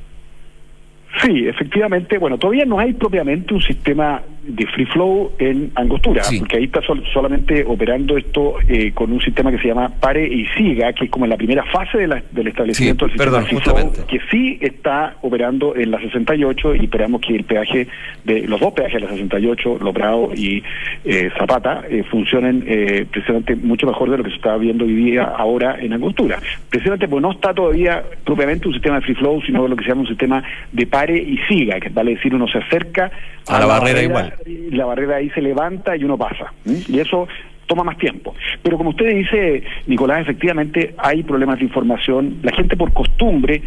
Sí, 1.22 1.48
efectivamente, 1.48 2.18
bueno, 2.18 2.38
todavía 2.38 2.66
no 2.66 2.80
hay 2.80 2.94
propiamente 2.94 3.54
un 3.54 3.62
sistema 3.62 4.22
de 4.44 4.66
free 4.68 4.86
flow 4.86 5.32
en 5.40 5.72
Angostura, 5.76 6.24
porque 6.38 6.58
ahí 6.58 6.66
está 6.66 6.82
solamente 7.14 7.64
operando 7.66 8.18
esto 8.18 8.56
eh, 8.68 8.92
con 8.94 9.12
un 9.12 9.22
sistema 9.22 9.52
que 9.52 9.60
se 9.60 9.70
llama 9.70 9.90
pare 10.00 10.28
y 10.28 10.46
siga, 10.48 10.92
que 10.94 11.06
es 11.06 11.12
como 11.12 11.26
en 11.26 11.30
la 11.30 11.38
primera 11.38 11.64
fase 11.66 11.98
de 11.98 12.14
del 12.32 12.48
establecimiento 12.48 13.06
del 13.06 13.18
sistema 13.18 13.42
free 13.44 13.60
flow, 13.60 13.92
que 14.08 14.20
sí 14.30 14.58
está 14.62 15.16
operando 15.22 15.76
en 15.76 15.92
la 15.92 16.00
68 16.00 16.76
y 16.76 16.84
esperamos 16.84 17.22
que 17.22 17.36
el 17.36 17.44
peaje 17.44 17.88
de 18.24 18.42
los 18.48 18.60
dos 18.60 18.74
peajes 18.74 18.96
de 18.96 19.00
la 19.02 19.10
68, 19.10 19.80
Lobrado 19.82 20.32
y 20.36 20.64
eh, 21.04 21.30
Zapata, 21.38 21.84
eh, 21.90 22.04
funcionen 22.10 22.64
eh, 22.68 23.06
precisamente 23.10 23.56
mucho 23.56 23.88
mejor 23.88 24.10
de 24.10 24.18
lo 24.18 24.24
que 24.24 24.30
se 24.30 24.36
está 24.36 24.58
viendo 24.58 24.86
hoy 24.86 24.94
día 24.94 25.24
ahora 25.24 25.78
en 25.80 25.94
Angostura. 25.94 26.40
Precisamente 26.70 27.08
porque 27.08 27.22
no 27.22 27.32
está 27.32 27.54
todavía 27.54 28.04
propiamente 28.24 28.68
un 28.68 28.74
sistema 28.74 28.98
de 28.98 29.02
free 29.02 29.16
flow, 29.16 29.42
sino 29.42 29.68
lo 29.68 29.76
que 29.76 29.84
se 29.84 29.90
llama 29.90 30.02
un 30.02 30.08
sistema 30.08 30.44
de 30.72 30.88
pare 30.88 31.18
y 31.18 31.38
siga, 31.48 31.80
que 31.80 31.90
vale 31.90 32.16
decir 32.16 32.34
uno 32.36 32.48
se 32.48 32.58
acerca 32.58 33.12
a, 33.48 33.60
la, 33.60 33.66
barrera, 33.66 34.02
igual. 34.02 34.33
La 34.72 34.86
barrera 34.86 35.18
ahí 35.18 35.30
se 35.32 35.42
levanta 35.42 35.96
y 35.96 36.04
uno 36.04 36.18
pasa. 36.18 36.54
Y 36.66 37.00
eso 37.00 37.28
toma 37.68 37.84
más 37.84 37.98
tiempo. 37.98 38.36
Pero 38.62 38.78
como 38.78 38.92
usted 38.92 39.16
dice, 39.16 39.64
Nicolás, 39.88 40.22
efectivamente 40.22 40.94
hay 40.98 41.24
problemas 41.24 41.60
de 41.60 41.66
información. 41.66 42.38
La 42.44 42.52
gente 42.52 42.76
por 42.76 42.92
costumbre 42.94 43.62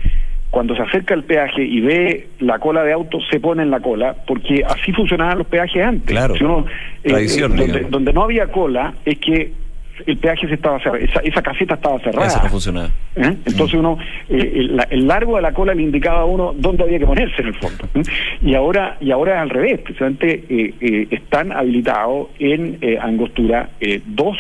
cuando 0.51 0.75
se 0.75 0.83
acerca 0.83 1.15
al 1.15 1.25
peaje 1.25 1.63
y 1.63 1.81
ve 1.81 2.29
la 2.39 2.59
cola 2.59 2.83
de 2.83 2.93
autos, 2.93 3.25
se 3.31 3.41
pone 3.41 3.63
en 3.63 3.71
la 3.71 3.81
cola, 3.81 4.17
porque 4.27 4.63
así 4.65 4.93
funcionaban 4.93 5.39
los 5.39 5.47
peajes 5.47 5.85
antes. 5.85 6.07
Claro. 6.07 6.35
Eh, 7.05 7.09
Tradición, 7.09 7.59
eh, 7.59 7.87
donde, 7.91 8.13
no 8.13 8.23
había 8.23 8.47
cola 8.47 8.95
es 9.05 9.19
que 9.19 9.53
el 10.05 10.17
peaje 10.19 10.47
se 10.49 10.55
estaba 10.55 10.79
cerrado, 10.79 10.99
esa, 10.99 11.43
caseta 11.43 11.75
estaba 11.75 11.99
cerrada. 12.01 12.27
Eso 12.27 12.43
no 12.43 12.49
funcionaba. 12.49 12.89
¿Eh? 13.17 13.37
Entonces 13.47 13.75
uno, 13.75 13.99
el, 14.29 15.07
largo 15.07 15.37
de 15.37 15.43
la 15.43 15.53
cola 15.53 15.75
le 15.75 15.83
indicaba 15.83 16.21
a 16.21 16.25
uno 16.25 16.55
dónde 16.57 16.85
había 16.85 16.99
que 16.99 17.07
ponerse 17.07 17.41
en 17.43 17.49
el 17.49 17.55
fondo. 17.55 17.89
Y 18.43 18.55
ahora 18.55 18.97
y 19.01 19.11
ahora 19.11 19.37
es 19.37 19.41
al 19.41 19.51
revés, 19.51 19.81
precisamente 19.81 20.75
están 21.11 21.53
habilitados 21.53 22.29
en 22.39 22.79
Angostura 23.01 23.71
dos 24.07 24.37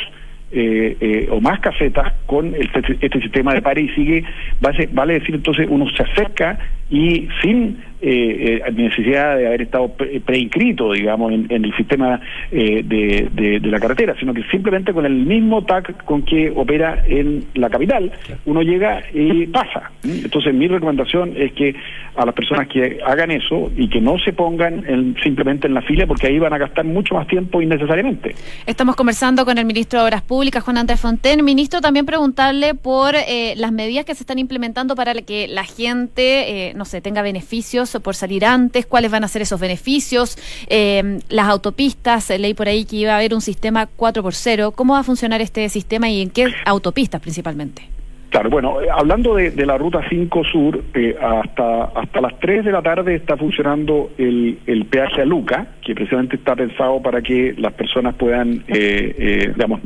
eh, 0.53 0.97
eh, 1.01 1.29
o 1.29 1.40
más 1.40 1.59
casetas 1.59 2.12
con 2.25 2.55
este, 2.55 2.81
este 3.01 3.21
sistema 3.21 3.53
de 3.53 3.62
pare 3.62 3.81
y 3.81 3.88
sigue, 3.88 4.25
vale, 4.61 4.88
vale 4.92 5.14
decir 5.14 5.35
entonces 5.35 5.66
uno 5.69 5.90
se 5.90 6.05
acerca 6.05 6.57
y 6.90 7.29
sin 7.42 7.79
eh, 8.03 8.61
eh, 8.62 8.72
necesidad 8.72 9.38
de 9.38 9.46
haber 9.46 9.62
estado 9.62 9.90
preinscrito, 10.27 10.92
digamos, 10.92 11.33
en, 11.33 11.51
el 11.51 11.75
sistema 11.77 12.20
eh, 12.53 12.83
de, 12.85 13.61
la 13.62 13.81
carretera, 13.81 14.14
sino 14.20 14.35
que 14.35 14.42
simplemente 14.51 14.92
con 14.92 15.07
el 15.07 15.14
mismo 15.14 15.64
TAC 15.64 16.05
con 16.05 16.22
que 16.22 16.53
opera 16.55 17.03
en 17.07 17.46
la 17.55 17.70
capital, 17.70 18.12
uno 18.44 18.61
llega 18.61 19.03
y 19.14 19.46
pasa. 19.46 19.92
Entonces, 20.05 20.53
mi 20.53 20.68
recomendación 20.68 21.33
es 21.37 21.53
que 21.53 21.75
a 22.16 22.27
las 22.27 22.35
personas 22.35 22.68
que 22.68 22.99
hagan 23.05 23.31
eso 23.31 23.72
y 23.77 23.88
que 23.88 24.01
no 24.01 24.18
se 24.18 24.33
pongan 24.35 25.16
simplemente 25.22 25.66
en 25.66 25.75
la 25.75 25.83
fila, 25.83 26.07
porque 26.07 26.27
ahí 26.27 26.38
van 26.38 26.53
a 26.53 26.59
gastar 26.59 26.85
mucho 26.85 27.14
más 27.14 27.27
tiempo 27.27 27.62
innecesariamente. 27.62 28.35
Estamos 28.66 28.94
conversando 28.94 29.44
con 29.44 29.57
el 29.57 29.64
ministro 29.64 30.01
de 30.01 30.07
Obras 30.07 30.22
Públicas, 30.22 30.62
Juan 30.62 30.79
Andrés 30.79 31.01
Fonten. 31.01 31.42
Ministro, 31.44 31.81
también 31.81 32.05
preguntarle 32.05 32.75
por 32.75 33.14
las 33.57 33.72
medidas 33.72 34.05
que 34.05 34.14
se 34.14 34.22
están 34.22 34.38
implementando 34.38 34.94
para 34.94 35.14
que 35.14 35.49
la 35.49 35.64
gente 35.64 36.75
no 36.77 36.85
sé, 36.85 37.01
tenga 37.01 37.23
beneficios 37.23 37.99
por 38.03 38.15
salir 38.15 38.45
antes, 38.45 38.87
cuáles 38.87 39.11
van 39.11 39.25
a 39.25 39.29
ser 39.29 39.43
esos 39.43 39.61
beneficios, 39.61 40.39
eh, 40.69 41.19
las 41.29 41.49
autopistas, 41.49 42.31
leí 42.31 42.55
por 42.55 42.69
ahí 42.69 42.85
que 42.85 42.97
iba 42.97 43.12
a 43.12 43.17
haber 43.17 43.35
un 43.35 43.41
sistema 43.41 43.87
4 43.87 44.23
por 44.23 44.35
0, 44.35 44.73
¿cómo 44.73 44.95
va 44.95 45.01
a 45.01 45.05
funcionar 45.05 45.41
este 45.41 45.69
sistema 45.69 46.09
y 46.09 46.23
en 46.23 46.31
qué 46.31 46.47
autopistas 46.65 47.21
principalmente? 47.21 47.97
Claro, 48.31 48.51
bueno, 48.51 48.83
eh, 48.83 48.89
hablando 48.93 49.37
de, 49.37 49.65
la 49.65 49.79
ruta 49.79 50.01
5 50.09 50.45
sur, 50.45 50.83
eh, 50.95 51.17
hasta 51.19 51.85
hasta 51.85 52.21
las 52.21 52.39
3 52.41 52.65
de 52.65 52.73
la 52.73 52.83
tarde 52.83 53.15
está 53.15 53.37
funcionando 53.37 54.11
el, 54.19 54.87
peaje 54.91 55.23
a 55.23 55.25
Luca, 55.25 55.69
que 55.85 55.95
precisamente 55.95 56.37
está 56.37 56.55
pensado 56.55 57.01
para 57.01 57.23
que 57.23 57.55
las 57.57 57.73
personas 57.73 58.15
puedan, 58.17 58.65
eh, 58.69 59.53
digamos, 59.55 59.81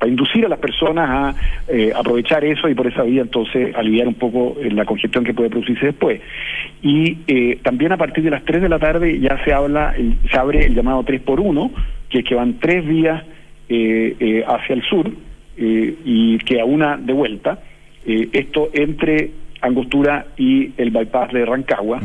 para 0.00 0.10
inducir 0.10 0.46
a 0.46 0.48
las 0.48 0.58
personas 0.58 1.10
a 1.10 1.34
eh, 1.68 1.92
aprovechar 1.94 2.42
eso 2.42 2.70
y 2.70 2.74
por 2.74 2.86
esa 2.86 3.02
vía 3.02 3.20
entonces 3.20 3.74
aliviar 3.76 4.08
un 4.08 4.14
poco 4.14 4.56
eh, 4.58 4.70
la 4.70 4.86
congestión 4.86 5.24
que 5.24 5.34
puede 5.34 5.50
producirse 5.50 5.86
después. 5.86 6.22
Y 6.80 7.18
eh, 7.26 7.58
también 7.62 7.92
a 7.92 7.98
partir 7.98 8.24
de 8.24 8.30
las 8.30 8.42
3 8.46 8.62
de 8.62 8.68
la 8.70 8.78
tarde 8.78 9.20
ya 9.20 9.38
se 9.44 9.52
habla, 9.52 9.94
se 10.30 10.38
abre 10.38 10.64
el 10.64 10.74
llamado 10.74 11.04
3 11.04 11.20
por 11.20 11.38
1 11.38 11.70
que 12.08 12.20
es 12.20 12.24
que 12.24 12.34
van 12.34 12.54
tres 12.58 12.84
vías 12.84 13.22
hacia 13.68 14.74
el 14.74 14.82
sur 14.82 15.12
y 15.68 16.38
que 16.38 16.60
a 16.60 16.64
una 16.64 16.96
de 16.96 17.12
vuelta. 17.12 17.60
esto 18.04 18.70
entre 18.72 19.30
Angostura 19.60 20.26
y 20.36 20.72
el 20.76 20.90
bypass 20.90 21.32
de 21.32 21.44
Rancagua. 21.44 22.00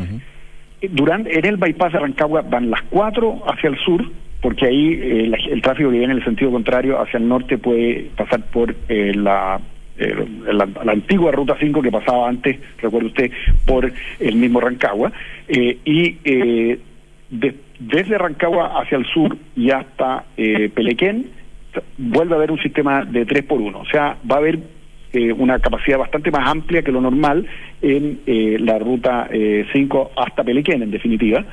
Durante, 0.92 1.40
en 1.40 1.46
el 1.46 1.58
bypass 1.58 1.94
de 1.94 2.00
Rancagua 2.00 2.42
van 2.42 2.70
las 2.70 2.84
cuatro 2.84 3.42
hacia 3.48 3.70
el 3.70 3.80
sur 3.80 4.06
porque 4.46 4.68
ahí 4.68 4.94
eh, 4.94 5.32
el 5.50 5.60
tráfico 5.64 5.90
que 5.90 5.98
viene 5.98 6.14
en 6.14 6.20
el 6.20 6.24
sentido 6.24 6.52
contrario 6.52 7.02
hacia 7.02 7.18
el 7.18 7.28
norte 7.28 7.58
puede 7.58 8.12
pasar 8.16 8.42
por 8.52 8.76
eh, 8.88 9.12
la, 9.16 9.60
eh, 9.98 10.24
la, 10.54 10.92
antigua 10.92 11.32
ruta 11.32 11.58
5 11.60 11.82
que 11.82 11.90
pasaba 11.90 12.30
antes, 12.30 12.60
recuerde 12.80 13.08
usted, 13.08 13.32
por 13.66 13.92
el 14.20 14.36
mismo 14.36 14.60
Rancagua, 14.60 15.12
y 15.50 16.18
desde 17.80 18.18
Rancagua 18.20 18.80
hacia 18.80 19.00
el 19.00 19.08
sur 19.08 19.36
y 19.56 19.72
hasta 19.72 20.26
Pelequén 20.36 21.26
vuelve 21.98 22.36
a 22.36 22.38
haber 22.38 22.52
un 22.52 22.60
sistema 22.60 23.04
de 23.04 23.26
3 23.26 23.46
por 23.46 23.60
1 23.60 23.80
o 23.80 23.86
sea, 23.86 24.16
va 24.30 24.36
a 24.36 24.40
haber 24.40 24.60
una 25.38 25.58
capacidad 25.58 25.98
bastante 25.98 26.30
más 26.30 26.48
amplia 26.48 26.84
que 26.84 26.92
lo 26.92 27.02
normal 27.02 27.48
en 27.82 28.20
la 28.64 28.78
ruta 28.78 29.28
5 29.74 30.12
hasta 30.16 30.44
Pelequén, 30.44 30.84
en 30.84 30.92
definitiva, 30.92 31.44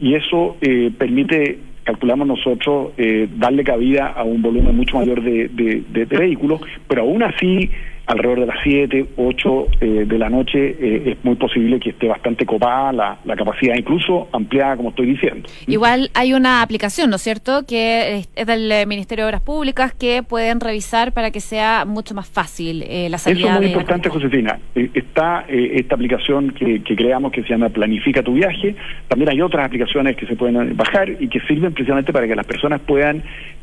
y 0.00 0.14
eso 0.16 0.56
permite 0.98 1.69
calculamos 1.90 2.28
nosotros 2.28 2.92
eh, 2.98 3.28
darle 3.36 3.64
cabida 3.64 4.06
a 4.06 4.22
un 4.22 4.40
volumen 4.40 4.76
mucho 4.76 4.98
mayor 4.98 5.20
de, 5.22 5.48
de, 5.48 6.04
vehículos, 6.04 6.60
pero 6.86 7.02
aún 7.02 7.24
así 7.24 7.68
alrededor 8.10 8.40
de 8.40 8.46
las 8.46 8.56
7, 8.64 9.06
8 9.16 9.66
eh, 9.80 10.04
de 10.06 10.18
la 10.18 10.28
noche 10.28 10.76
eh, 10.80 11.12
es 11.12 11.24
muy 11.24 11.36
posible 11.36 11.78
que 11.78 11.90
esté 11.90 12.08
bastante 12.08 12.44
copada 12.44 12.92
la, 12.92 13.18
la, 13.24 13.36
capacidad, 13.36 13.76
incluso 13.76 14.28
ampliada, 14.32 14.76
como 14.76 14.90
estoy 14.90 15.06
diciendo. 15.06 15.48
Igual 15.68 16.10
hay 16.14 16.32
una 16.32 16.62
aplicación, 16.62 17.10
¿no 17.10 17.16
es 17.16 17.22
cierto?, 17.22 17.64
que 17.66 18.26
es 18.34 18.46
del 18.46 18.86
Ministerio 18.88 19.24
de 19.24 19.28
Obras 19.28 19.42
Públicas 19.42 19.94
que 19.94 20.24
pueden 20.24 20.60
revisar 20.60 21.12
para 21.12 21.30
que 21.30 21.40
sea 21.40 21.84
mucho 21.84 22.14
más 22.14 22.28
fácil 22.28 22.82
eh, 22.82 23.08
la 23.08 23.18
salida. 23.18 23.46
Eso 23.46 23.54
es 23.54 23.60
muy 23.60 23.68
importante, 23.68 24.08
Josefina. 24.08 24.58
está 24.74 25.44
esta 25.48 25.94
aplicación 25.94 26.50
que, 26.50 26.82
que, 26.82 26.96
creamos 26.96 27.30
que 27.30 27.42
se 27.42 27.50
llama 27.50 27.68
Planifica 27.68 28.22
tu 28.22 28.34
viaje. 28.34 28.74
También 29.06 29.30
hay 29.30 29.40
otras 29.40 29.66
aplicaciones 29.66 30.16
que 30.16 30.26
se 30.26 30.34
pueden 30.34 30.76
bajar 30.76 31.10
y 31.20 31.28
que 31.28 31.40
sirven 31.40 31.72
precisamente 31.72 32.12
para 32.12 32.26
que 32.26 32.34
las 32.34 32.46
personas 32.46 32.80
puedan 32.80 33.22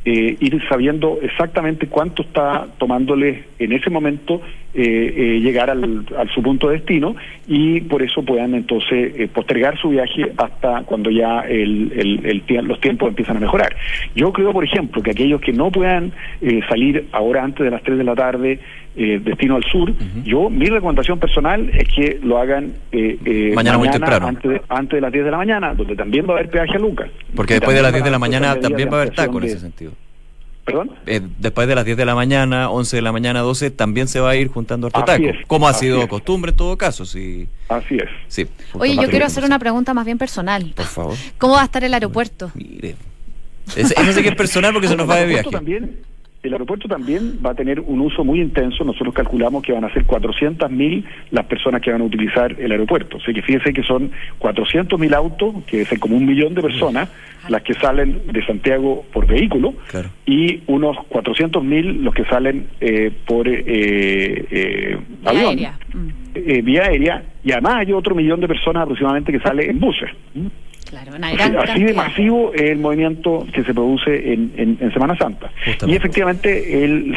ir 0.10 0.62
sabiendo 0.70 1.20
exactamente 1.22 1.88
cuánto 1.88 2.22
está 2.22 2.68
tomándoles 2.78 3.44
en 3.60 3.74
ese 3.74 3.90
momento 3.90 4.42
eh, 4.74 4.84
eh, 4.84 5.40
llegar 5.40 5.72
al, 5.72 6.06
su 6.36 6.44
punto 6.44 6.68
de 6.68 6.76
destino 6.76 7.16
y 7.48 7.82
por 7.82 8.04
eso 8.04 8.22
puedan 8.24 8.54
entonces 8.54 9.12
eh, 9.18 9.28
postergar 9.28 9.76
su 9.80 9.90
viaje 9.90 10.32
hasta 10.38 10.84
cuando 10.84 11.10
ya 11.10 11.40
el, 11.40 12.44
el, 12.46 12.68
los 12.68 12.80
tiempos 12.80 13.10
empiezan 13.10 13.38
a 13.38 13.40
mejorar. 13.40 13.76
Yo 14.14 14.32
creo, 14.32 14.54
por 14.54 14.64
ejemplo, 14.64 15.02
que 15.02 15.12
aquellos 15.12 15.42
que 15.42 15.52
no 15.52 15.72
puedan 15.72 16.12
salir 16.70 17.08
ahora 17.12 17.44
antes 17.44 17.64
de 17.64 17.72
las 17.72 17.82
3 17.82 17.98
de 17.98 18.04
la 18.04 18.14
tarde, 18.14 18.60
destino 18.98 19.56
al 19.56 19.64
sur, 19.64 19.94
yo 20.24 20.50
mi 20.50 20.68
recomendación 20.68 21.20
personal 21.20 21.70
es 21.74 21.88
que 21.88 22.20
lo 22.24 22.38
hagan 22.38 22.74
mañana, 23.54 23.78
muy 23.78 23.90
temprano. 23.90 24.28
Antes 24.28 24.52
de, 24.52 24.62
antes 24.70 24.98
de 24.98 25.02
las 25.02 25.12
10 25.12 25.26
de 25.26 25.32
la 25.32 25.38
mañana, 25.38 25.74
donde 25.74 25.96
también 25.96 26.26
va 26.28 26.34
a 26.34 26.38
haber 26.38 26.50
peaje 26.50 26.76
a 26.76 26.80
Lucas. 26.80 27.10
Porque 27.36 27.56
después 27.56 27.76
de 27.76 27.84
las 27.84 27.92
10 27.92 28.04
de 28.04 28.12
la 28.12 28.20
mañana 28.20 28.60
también 28.60 28.90
va 28.90 28.98
a 28.98 29.02
haber 29.02 29.14
taco 29.14 29.38
en 29.40 29.44
ese 29.46 29.60
sentido. 29.60 29.92
¿Perdón? 30.68 30.92
Eh, 31.06 31.22
después 31.40 31.66
de 31.66 31.76
las 31.76 31.86
10 31.86 31.96
de 31.96 32.06
la 32.06 32.14
mañana, 32.14 32.70
11 32.70 32.98
de 32.98 33.02
la 33.02 33.14
mañana, 33.14 33.40
12, 33.40 33.72
también 33.72 34.10
se 34.10 34.20
va 34.20 34.32
a 34.32 34.36
ir 34.36 34.50
juntando 34.50 34.88
harto 34.88 35.02
taco. 35.06 35.24
como 35.48 35.66
ha 35.66 35.74
sido 35.74 36.06
costumbre 36.10 36.52
en 36.52 36.58
todo 36.58 36.78
caso. 36.78 37.06
Sí. 37.06 37.48
Así 37.70 37.96
es. 37.96 38.10
Sí, 38.28 38.48
Oye, 38.74 38.98
yo 38.98 39.10
quiero 39.10 39.26
hacer 39.26 39.46
una 39.46 39.60
pregunta 39.60 39.94
más 39.94 40.06
bien 40.06 40.18
personal. 40.18 40.74
Por 40.76 40.86
favor. 40.86 41.16
¿Cómo 41.38 41.54
va 41.54 41.62
a 41.62 41.66
estar 41.66 41.86
el 41.86 41.94
aeropuerto? 41.94 42.52
Mire. 42.54 42.96
Eso 43.78 44.14
sé 44.14 44.22
que 44.22 44.30
es 44.30 44.36
personal 44.36 44.74
porque 44.74 44.90
se 44.90 44.98
nos 44.98 45.10
va 45.10 45.16
de 45.16 45.28
viaje. 45.28 45.50
También, 45.50 46.00
el 46.44 46.54
aeropuerto 46.54 46.88
también 46.88 47.40
va 47.46 47.52
a 47.52 47.56
tener 47.56 47.80
un 47.80 48.00
uso 48.02 48.24
muy 48.24 48.40
intenso. 48.40 48.84
Nosotros 48.84 49.14
calculamos 49.14 49.64
que 49.64 49.74
van 49.74 49.84
a 49.84 49.94
ser 49.94 50.06
400.000 50.06 51.04
las 51.32 51.46
personas 51.46 51.82
que 51.82 51.92
van 51.92 52.02
a 52.02 52.04
utilizar 52.04 52.56
el 52.60 52.72
aeropuerto. 52.72 53.18
O 53.18 53.20
sea 53.20 53.34
que 53.34 53.42
fíjense 53.42 53.74
que 53.74 53.84
son 53.84 54.12
400.000 54.40 55.14
autos, 55.14 55.56
que 55.66 55.82
es 55.82 56.00
como 56.00 56.16
un 56.16 56.26
millón 56.26 56.54
de 56.54 56.62
personas, 56.62 57.10
las 57.50 57.62
que 57.64 57.74
salen 57.74 58.22
de 58.32 58.46
Santiago 58.46 59.06
por 59.12 59.26
vehículo, 59.26 59.74
y 60.26 60.62
unos 60.68 60.98
400.000 61.10 62.02
los 62.02 62.14
que 62.14 62.26
salen 62.26 62.68
eh, 62.82 63.12
por 63.26 63.48
eh, 63.48 63.64
eh, 63.66 64.98
avión, 65.26 65.56
mm. 65.56 66.66
vía 66.66 66.84
aérea, 66.84 67.24
y 67.44 67.52
además 67.52 67.78
hay 67.78 67.94
otro 67.94 68.14
millón 68.16 68.42
de 68.42 68.48
personas 68.48 68.84
aproximadamente 68.84 69.32
que 69.32 69.40
sale 69.40 69.70
en 69.70 69.80
buses. 69.80 70.10
Claro, 70.90 71.12
así, 71.62 71.84
de 71.84 71.94
masivo 71.94 72.54
es 72.54 72.62
el 72.62 72.80
movimiento 72.80 73.46
que 73.54 73.64
se 73.64 73.74
produce 73.74 74.34
en, 74.34 74.52
en, 74.58 74.94
Semana 74.94 75.18
Santa. 75.18 75.52
Y 75.86 75.96
efectivamente 75.96 76.84
él, 76.84 77.14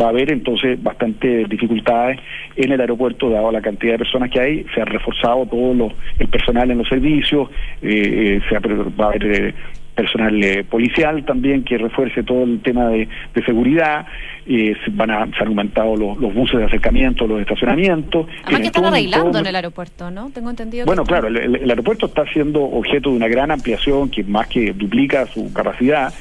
va 0.00 0.06
a 0.06 0.08
haber 0.08 0.32
entonces 0.32 0.82
bastantes 0.82 1.48
dificultades 1.48 2.18
en 2.56 2.72
el 2.72 2.80
aeropuerto, 2.80 3.30
dado 3.30 3.52
la 3.52 3.60
cantidad 3.60 3.92
de 3.92 3.98
personas 3.98 4.30
que 4.30 4.40
hay. 4.40 4.66
Se 4.74 4.80
ha 4.80 4.84
reforzado 4.84 5.46
todo 5.46 5.74
lo, 5.74 5.92
el 6.18 6.28
personal 6.28 6.70
en 6.70 6.78
los 6.78 6.88
servicios, 6.88 7.48
eh, 7.82 8.38
eh 8.38 8.40
se 8.48 8.58
va 8.58 9.06
a 9.06 9.08
haber... 9.08 9.54
Eh, 9.96 10.02
personal 10.06 10.44
eh, 10.44 10.64
policial 10.64 11.24
también 11.24 11.64
que 11.64 11.78
refuerce 11.78 12.22
todo 12.22 12.44
el 12.44 12.60
tema 12.60 12.88
de, 12.88 13.08
seguridad. 13.44 14.06
Eh, 14.46 14.74
van 14.92 15.10
a, 15.10 15.26
se 15.26 15.42
han 15.42 15.48
aumentado 15.48 15.96
los, 15.96 16.34
buses 16.34 16.58
de 16.58 16.64
acercamiento, 16.64 17.26
los 17.26 17.40
estacionamientos. 17.40 18.26
Además 18.44 18.60
que 18.60 18.66
están 18.66 18.84
arreglando 18.84 19.38
en 19.38 19.46
el 19.46 19.56
aeropuerto, 19.56 20.10
¿no? 20.10 20.30
Tengo 20.30 20.50
entendido. 20.50 20.86
Bueno, 20.86 21.04
claro, 21.04 21.28
el, 21.28 21.70
aeropuerto 21.70 22.06
está 22.06 22.24
siendo 22.32 22.62
objeto 22.62 23.10
de 23.10 23.16
una 23.16 23.28
gran 23.28 23.50
ampliación 23.50 24.10
que 24.10 24.22
más 24.24 24.46
que 24.48 24.72
duplica 24.72 25.26
su 25.26 25.52
capacidad 25.52 26.12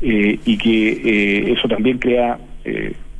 eh, 0.00 0.38
y 0.44 0.56
que 0.56 1.52
eso 1.52 1.68
también 1.68 1.98
crea 1.98 2.38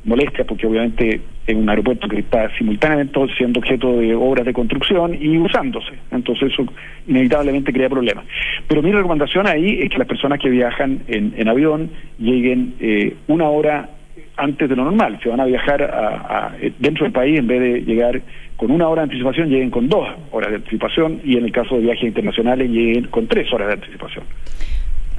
molestia 0.03 0.45
porque 0.45 0.65
obviamente 0.65 1.21
es 1.47 1.55
un 1.55 1.69
aeropuerto 1.69 2.07
que 2.07 2.19
está 2.19 2.49
simultáneamente 2.57 3.19
siendo 3.37 3.59
objeto 3.59 3.97
de 3.97 4.15
obras 4.15 4.45
de 4.45 4.53
construcción 4.53 5.15
y 5.19 5.37
usándose. 5.37 5.93
Entonces 6.11 6.51
eso 6.51 6.65
inevitablemente 7.07 7.71
crea 7.71 7.89
problemas. 7.89 8.25
Pero 8.67 8.81
mi 8.81 8.91
recomendación 8.91 9.47
ahí 9.47 9.79
es 9.81 9.89
que 9.89 9.97
las 9.97 10.07
personas 10.07 10.39
que 10.39 10.49
viajan 10.49 11.01
en, 11.07 11.47
avión 11.47 11.91
lleguen 12.17 12.73
eh, 12.79 13.15
una 13.27 13.47
hora 13.49 13.89
antes 14.37 14.67
de 14.69 14.75
lo 14.75 14.85
normal. 14.85 15.19
Se 15.21 15.29
van 15.29 15.39
a 15.39 15.45
viajar 15.45 15.83
a, 15.83 16.53
dentro 16.79 17.05
del 17.05 17.13
país, 17.13 17.39
en 17.39 17.47
vez 17.47 17.61
de 17.61 17.81
llegar 17.81 18.21
con 18.57 18.71
una 18.71 18.87
hora 18.87 19.01
de 19.01 19.05
anticipación, 19.05 19.49
lleguen 19.49 19.69
con 19.69 19.87
dos 19.87 20.07
horas 20.31 20.49
de 20.49 20.57
anticipación 20.57 21.21
y 21.23 21.37
en 21.37 21.45
el 21.45 21.51
caso 21.51 21.75
de 21.75 21.81
viajes 21.81 22.03
internacionales 22.03 22.69
lleguen 22.69 23.05
con 23.07 23.27
tres 23.27 23.51
horas 23.53 23.67
de 23.67 23.73
anticipación. 23.73 24.23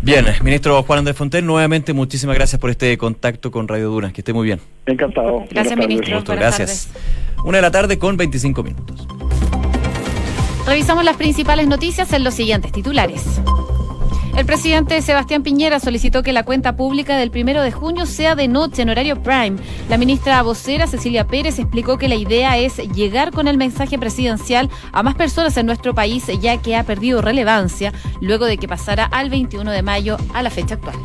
Bien, 0.02 0.26
ministro 0.42 0.82
Juan 0.82 1.00
Andrés 1.00 1.16
Fontel, 1.16 1.44
nuevamente 1.44 1.92
muchísimas 1.92 2.36
gracias 2.36 2.60
por 2.60 2.70
este 2.70 2.96
contacto 2.98 3.50
con 3.50 3.66
Radio 3.66 3.90
Dunas. 3.90 4.12
Que 4.12 4.20
esté 4.20 4.32
muy 4.32 4.46
bien. 4.46 4.60
Encantado. 4.86 5.44
Gracias, 5.50 5.76
ministro. 5.76 6.22
gracias. 6.26 6.88
Una 7.44 7.58
de 7.58 7.62
la 7.62 7.70
tarde 7.70 7.98
con 7.98 8.16
25 8.16 8.62
minutos. 8.62 9.06
Revisamos 10.66 11.04
las 11.04 11.16
principales 11.16 11.68
noticias 11.68 12.12
en 12.12 12.24
los 12.24 12.34
siguientes 12.34 12.72
titulares. 12.72 13.40
El 14.36 14.44
presidente 14.44 15.00
Sebastián 15.00 15.42
Piñera 15.42 15.80
solicitó 15.80 16.22
que 16.22 16.34
la 16.34 16.44
cuenta 16.44 16.76
pública 16.76 17.16
del 17.16 17.30
primero 17.30 17.62
de 17.62 17.72
junio 17.72 18.04
sea 18.04 18.34
de 18.34 18.48
noche 18.48 18.82
en 18.82 18.90
horario 18.90 19.22
prime. 19.22 19.56
La 19.88 19.96
ministra 19.96 20.42
vocera 20.42 20.86
Cecilia 20.86 21.26
Pérez 21.26 21.58
explicó 21.58 21.96
que 21.96 22.06
la 22.06 22.16
idea 22.16 22.58
es 22.58 22.76
llegar 22.76 23.32
con 23.32 23.48
el 23.48 23.56
mensaje 23.56 23.98
presidencial 23.98 24.68
a 24.92 25.02
más 25.02 25.14
personas 25.14 25.56
en 25.56 25.64
nuestro 25.64 25.94
país, 25.94 26.26
ya 26.38 26.58
que 26.58 26.76
ha 26.76 26.84
perdido 26.84 27.22
relevancia 27.22 27.94
luego 28.20 28.44
de 28.44 28.58
que 28.58 28.68
pasara 28.68 29.06
al 29.06 29.30
21 29.30 29.70
de 29.70 29.82
mayo 29.82 30.18
a 30.34 30.42
la 30.42 30.50
fecha 30.50 30.74
actual. 30.74 30.96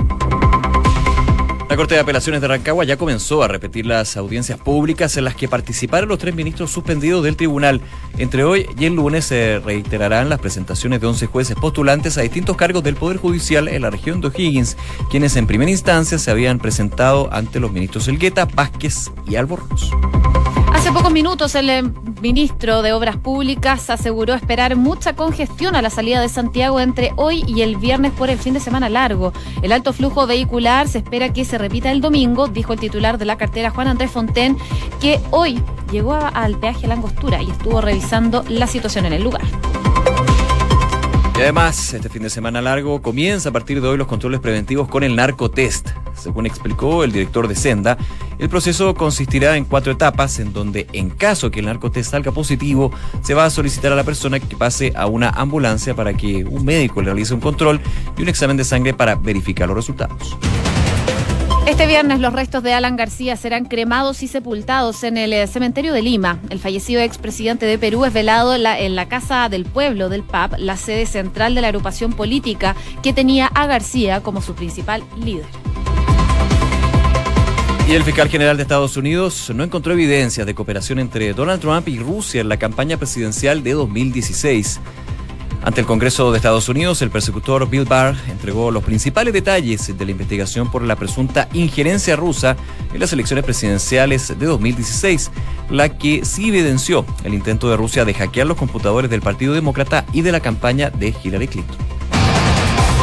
La 1.71 1.77
Corte 1.77 1.95
de 1.95 2.01
Apelaciones 2.01 2.41
de 2.41 2.49
Rancagua 2.49 2.83
ya 2.83 2.97
comenzó 2.97 3.43
a 3.43 3.47
repetir 3.47 3.85
las 3.85 4.17
audiencias 4.17 4.59
públicas 4.59 5.15
en 5.15 5.23
las 5.23 5.35
que 5.35 5.47
participaron 5.47 6.09
los 6.09 6.19
tres 6.19 6.35
ministros 6.35 6.69
suspendidos 6.69 7.23
del 7.23 7.37
tribunal. 7.37 7.79
Entre 8.17 8.43
hoy 8.43 8.65
y 8.77 8.83
el 8.83 8.95
lunes 8.95 9.23
se 9.23 9.57
reiterarán 9.59 10.27
las 10.27 10.41
presentaciones 10.41 10.99
de 10.99 11.07
11 11.07 11.27
jueces 11.27 11.55
postulantes 11.55 12.17
a 12.17 12.23
distintos 12.23 12.57
cargos 12.57 12.83
del 12.83 12.95
Poder 12.95 13.15
Judicial 13.15 13.69
en 13.69 13.83
la 13.83 13.89
región 13.89 14.19
de 14.19 14.27
O'Higgins, 14.27 14.75
quienes 15.09 15.37
en 15.37 15.47
primera 15.47 15.71
instancia 15.71 16.17
se 16.17 16.29
habían 16.29 16.59
presentado 16.59 17.29
ante 17.31 17.61
los 17.61 17.71
ministros 17.71 18.09
Elgueta, 18.09 18.43
Vázquez 18.53 19.09
y 19.25 19.37
Albornoz. 19.37 19.91
Hace 20.73 20.91
pocos 20.91 21.11
minutos 21.11 21.53
el 21.55 21.69
eh, 21.69 21.83
ministro 22.21 22.81
de 22.81 22.93
Obras 22.93 23.17
Públicas 23.17 23.89
aseguró 23.89 24.33
esperar 24.33 24.75
mucha 24.75 25.15
congestión 25.15 25.75
a 25.75 25.81
la 25.81 25.89
salida 25.89 26.21
de 26.21 26.29
Santiago 26.29 26.79
entre 26.79 27.11
hoy 27.17 27.43
y 27.47 27.61
el 27.61 27.75
viernes 27.77 28.11
por 28.13 28.29
el 28.29 28.37
fin 28.37 28.53
de 28.53 28.59
semana 28.59 28.89
largo. 28.89 29.33
El 29.61 29.73
alto 29.73 29.93
flujo 29.93 30.25
vehicular 30.27 30.87
se 30.87 30.99
espera 30.99 31.33
que 31.33 31.45
se 31.45 31.57
repita 31.57 31.91
el 31.91 32.01
domingo, 32.01 32.47
dijo 32.47 32.73
el 32.73 32.79
titular 32.79 33.17
de 33.17 33.25
la 33.25 33.37
cartera 33.37 33.69
Juan 33.69 33.89
Andrés 33.89 34.11
Fonten, 34.11 34.57
que 34.99 35.19
hoy 35.31 35.61
llegó 35.91 36.13
al 36.13 36.57
peaje 36.57 36.87
La 36.87 36.95
Angostura 36.95 37.41
y 37.41 37.51
estuvo 37.51 37.81
revisando 37.81 38.43
la 38.47 38.65
situación 38.65 39.05
en 39.05 39.13
el 39.13 39.23
lugar. 39.23 39.43
Además, 41.41 41.95
este 41.95 42.07
fin 42.07 42.21
de 42.21 42.29
semana 42.29 42.61
largo 42.61 43.01
comienza 43.01 43.49
a 43.49 43.51
partir 43.51 43.81
de 43.81 43.87
hoy 43.87 43.97
los 43.97 44.05
controles 44.05 44.39
preventivos 44.39 44.87
con 44.87 45.03
el 45.03 45.15
narcotest. 45.15 45.89
Según 46.15 46.45
explicó 46.45 47.03
el 47.03 47.11
director 47.11 47.47
de 47.47 47.55
Senda, 47.55 47.97
el 48.37 48.47
proceso 48.47 48.93
consistirá 48.93 49.57
en 49.57 49.65
cuatro 49.65 49.91
etapas 49.91 50.37
en 50.37 50.53
donde 50.53 50.85
en 50.93 51.09
caso 51.09 51.49
que 51.49 51.59
el 51.59 51.65
narcotest 51.65 52.11
salga 52.11 52.31
positivo, 52.31 52.91
se 53.23 53.33
va 53.33 53.45
a 53.45 53.49
solicitar 53.49 53.91
a 53.91 53.95
la 53.95 54.03
persona 54.03 54.39
que 54.39 54.55
pase 54.55 54.93
a 54.95 55.07
una 55.07 55.29
ambulancia 55.29 55.95
para 55.95 56.13
que 56.13 56.45
un 56.45 56.63
médico 56.63 57.01
le 57.01 57.07
realice 57.07 57.33
un 57.33 57.41
control 57.41 57.81
y 58.17 58.21
un 58.21 58.29
examen 58.29 58.55
de 58.55 58.63
sangre 58.63 58.93
para 58.93 59.15
verificar 59.15 59.67
los 59.67 59.75
resultados. 59.75 60.37
Este 61.67 61.85
viernes 61.85 62.19
los 62.19 62.33
restos 62.33 62.63
de 62.63 62.73
Alan 62.73 62.95
García 62.97 63.37
serán 63.37 63.65
cremados 63.65 64.23
y 64.23 64.27
sepultados 64.27 65.03
en 65.03 65.15
el 65.15 65.31
eh, 65.31 65.45
cementerio 65.45 65.93
de 65.93 66.01
Lima. 66.01 66.39
El 66.49 66.59
fallecido 66.59 67.01
expresidente 67.01 67.67
de 67.67 67.77
Perú 67.77 68.03
es 68.03 68.11
velado 68.11 68.55
en 68.55 68.63
la, 68.63 68.79
en 68.79 68.95
la 68.95 69.07
Casa 69.07 69.47
del 69.47 69.65
Pueblo 69.65 70.09
del 70.09 70.23
PAP, 70.23 70.55
la 70.57 70.75
sede 70.75 71.05
central 71.05 71.53
de 71.53 71.61
la 71.61 71.67
agrupación 71.67 72.13
política 72.13 72.75
que 73.03 73.13
tenía 73.13 73.45
a 73.45 73.67
García 73.67 74.21
como 74.21 74.41
su 74.41 74.55
principal 74.55 75.03
líder. 75.23 75.45
Y 77.87 77.93
el 77.93 78.03
fiscal 78.03 78.29
general 78.29 78.57
de 78.57 78.63
Estados 78.63 78.97
Unidos 78.97 79.51
no 79.53 79.63
encontró 79.63 79.93
evidencias 79.93 80.47
de 80.47 80.55
cooperación 80.55 80.97
entre 80.97 81.33
Donald 81.33 81.61
Trump 81.61 81.87
y 81.87 81.99
Rusia 81.99 82.41
en 82.41 82.49
la 82.49 82.57
campaña 82.57 82.97
presidencial 82.97 83.63
de 83.63 83.73
2016. 83.73 84.79
Ante 85.63 85.81
el 85.81 85.85
Congreso 85.85 86.31
de 86.31 86.37
Estados 86.37 86.69
Unidos, 86.69 87.03
el 87.03 87.11
persecutor 87.11 87.69
Bill 87.69 87.85
Barr 87.85 88.15
entregó 88.29 88.71
los 88.71 88.83
principales 88.83 89.31
detalles 89.31 89.95
de 89.95 90.05
la 90.05 90.11
investigación 90.11 90.71
por 90.71 90.81
la 90.81 90.95
presunta 90.95 91.49
injerencia 91.53 92.15
rusa 92.15 92.57
en 92.91 92.99
las 92.99 93.13
elecciones 93.13 93.45
presidenciales 93.45 94.39
de 94.39 94.45
2016, 94.47 95.29
la 95.69 95.89
que 95.89 96.25
sí 96.25 96.49
evidenció 96.49 97.05
el 97.23 97.35
intento 97.35 97.69
de 97.69 97.77
Rusia 97.77 98.05
de 98.05 98.15
hackear 98.15 98.47
los 98.47 98.57
computadores 98.57 99.11
del 99.11 99.21
Partido 99.21 99.53
Demócrata 99.53 100.03
y 100.13 100.23
de 100.23 100.31
la 100.31 100.39
campaña 100.39 100.89
de 100.89 101.13
Hillary 101.23 101.47
Clinton. 101.47 102.00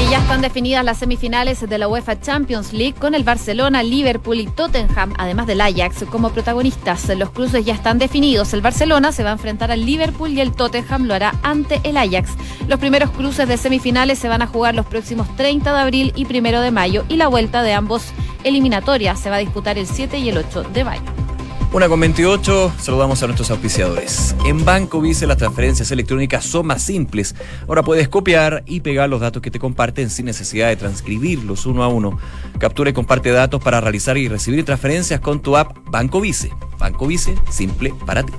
Y 0.00 0.10
ya 0.10 0.18
están 0.18 0.40
definidas 0.42 0.84
las 0.84 0.98
semifinales 0.98 1.68
de 1.68 1.78
la 1.78 1.88
UEFA 1.88 2.20
Champions 2.20 2.72
League 2.72 2.94
con 2.94 3.16
el 3.16 3.24
Barcelona, 3.24 3.82
Liverpool 3.82 4.38
y 4.38 4.46
Tottenham, 4.46 5.12
además 5.18 5.48
del 5.48 5.60
Ajax, 5.60 6.04
como 6.10 6.30
protagonistas. 6.30 7.08
Los 7.16 7.30
cruces 7.30 7.64
ya 7.64 7.74
están 7.74 7.98
definidos. 7.98 8.52
El 8.54 8.60
Barcelona 8.60 9.10
se 9.10 9.24
va 9.24 9.30
a 9.30 9.32
enfrentar 9.32 9.72
al 9.72 9.84
Liverpool 9.84 10.30
y 10.30 10.40
el 10.40 10.52
Tottenham 10.52 11.06
lo 11.06 11.14
hará 11.14 11.34
ante 11.42 11.80
el 11.82 11.96
Ajax. 11.96 12.30
Los 12.68 12.78
primeros 12.78 13.10
cruces 13.10 13.48
de 13.48 13.56
semifinales 13.56 14.20
se 14.20 14.28
van 14.28 14.42
a 14.42 14.46
jugar 14.46 14.76
los 14.76 14.86
próximos 14.86 15.26
30 15.36 15.72
de 15.72 15.80
abril 15.80 16.12
y 16.14 16.26
1 16.26 16.60
de 16.60 16.70
mayo 16.70 17.04
y 17.08 17.16
la 17.16 17.26
vuelta 17.26 17.62
de 17.62 17.72
ambos 17.72 18.12
eliminatorias 18.44 19.18
se 19.18 19.30
va 19.30 19.36
a 19.36 19.40
disputar 19.40 19.78
el 19.78 19.86
7 19.88 20.18
y 20.18 20.28
el 20.28 20.38
8 20.38 20.62
de 20.62 20.84
mayo. 20.84 21.27
Una 21.70 21.86
con 21.86 22.00
28, 22.00 22.72
saludamos 22.80 23.22
a 23.22 23.26
nuestros 23.26 23.50
auspiciadores. 23.50 24.34
En 24.46 24.64
Banco 24.64 25.02
Vice 25.02 25.26
las 25.26 25.36
transferencias 25.36 25.90
electrónicas 25.90 26.46
son 26.46 26.66
más 26.66 26.80
simples. 26.82 27.34
Ahora 27.68 27.82
puedes 27.82 28.08
copiar 28.08 28.62
y 28.64 28.80
pegar 28.80 29.10
los 29.10 29.20
datos 29.20 29.42
que 29.42 29.50
te 29.50 29.58
comparten 29.58 30.08
sin 30.08 30.24
necesidad 30.24 30.68
de 30.68 30.76
transcribirlos 30.76 31.66
uno 31.66 31.82
a 31.82 31.88
uno. 31.88 32.18
Captura 32.58 32.88
y 32.88 32.94
comparte 32.94 33.32
datos 33.32 33.62
para 33.62 33.82
realizar 33.82 34.16
y 34.16 34.28
recibir 34.28 34.64
transferencias 34.64 35.20
con 35.20 35.42
tu 35.42 35.58
app 35.58 35.76
Banco 35.90 36.22
Vice. 36.22 36.50
Banco 36.78 37.06
Vice, 37.06 37.34
simple 37.50 37.92
para 38.06 38.22
ti. 38.22 38.32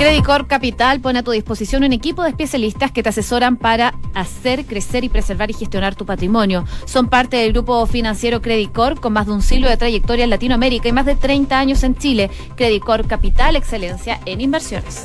Credicor 0.00 0.46
Capital 0.46 0.98
pone 1.00 1.18
a 1.18 1.22
tu 1.22 1.30
disposición 1.30 1.84
un 1.84 1.92
equipo 1.92 2.22
de 2.22 2.30
especialistas 2.30 2.90
que 2.90 3.02
te 3.02 3.10
asesoran 3.10 3.58
para 3.58 3.92
hacer 4.14 4.64
crecer 4.64 5.04
y 5.04 5.10
preservar 5.10 5.50
y 5.50 5.52
gestionar 5.52 5.94
tu 5.94 6.06
patrimonio. 6.06 6.64
Son 6.86 7.10
parte 7.10 7.36
del 7.36 7.52
grupo 7.52 7.84
financiero 7.84 8.40
Credicor 8.40 8.98
con 8.98 9.12
más 9.12 9.26
de 9.26 9.32
un 9.32 9.42
siglo 9.42 9.68
de 9.68 9.76
trayectoria 9.76 10.24
en 10.24 10.30
Latinoamérica 10.30 10.88
y 10.88 10.92
más 10.92 11.04
de 11.04 11.16
30 11.16 11.58
años 11.58 11.82
en 11.82 11.96
Chile. 11.96 12.30
Credicor 12.56 13.06
Capital, 13.06 13.56
excelencia 13.56 14.18
en 14.24 14.40
inversiones. 14.40 15.04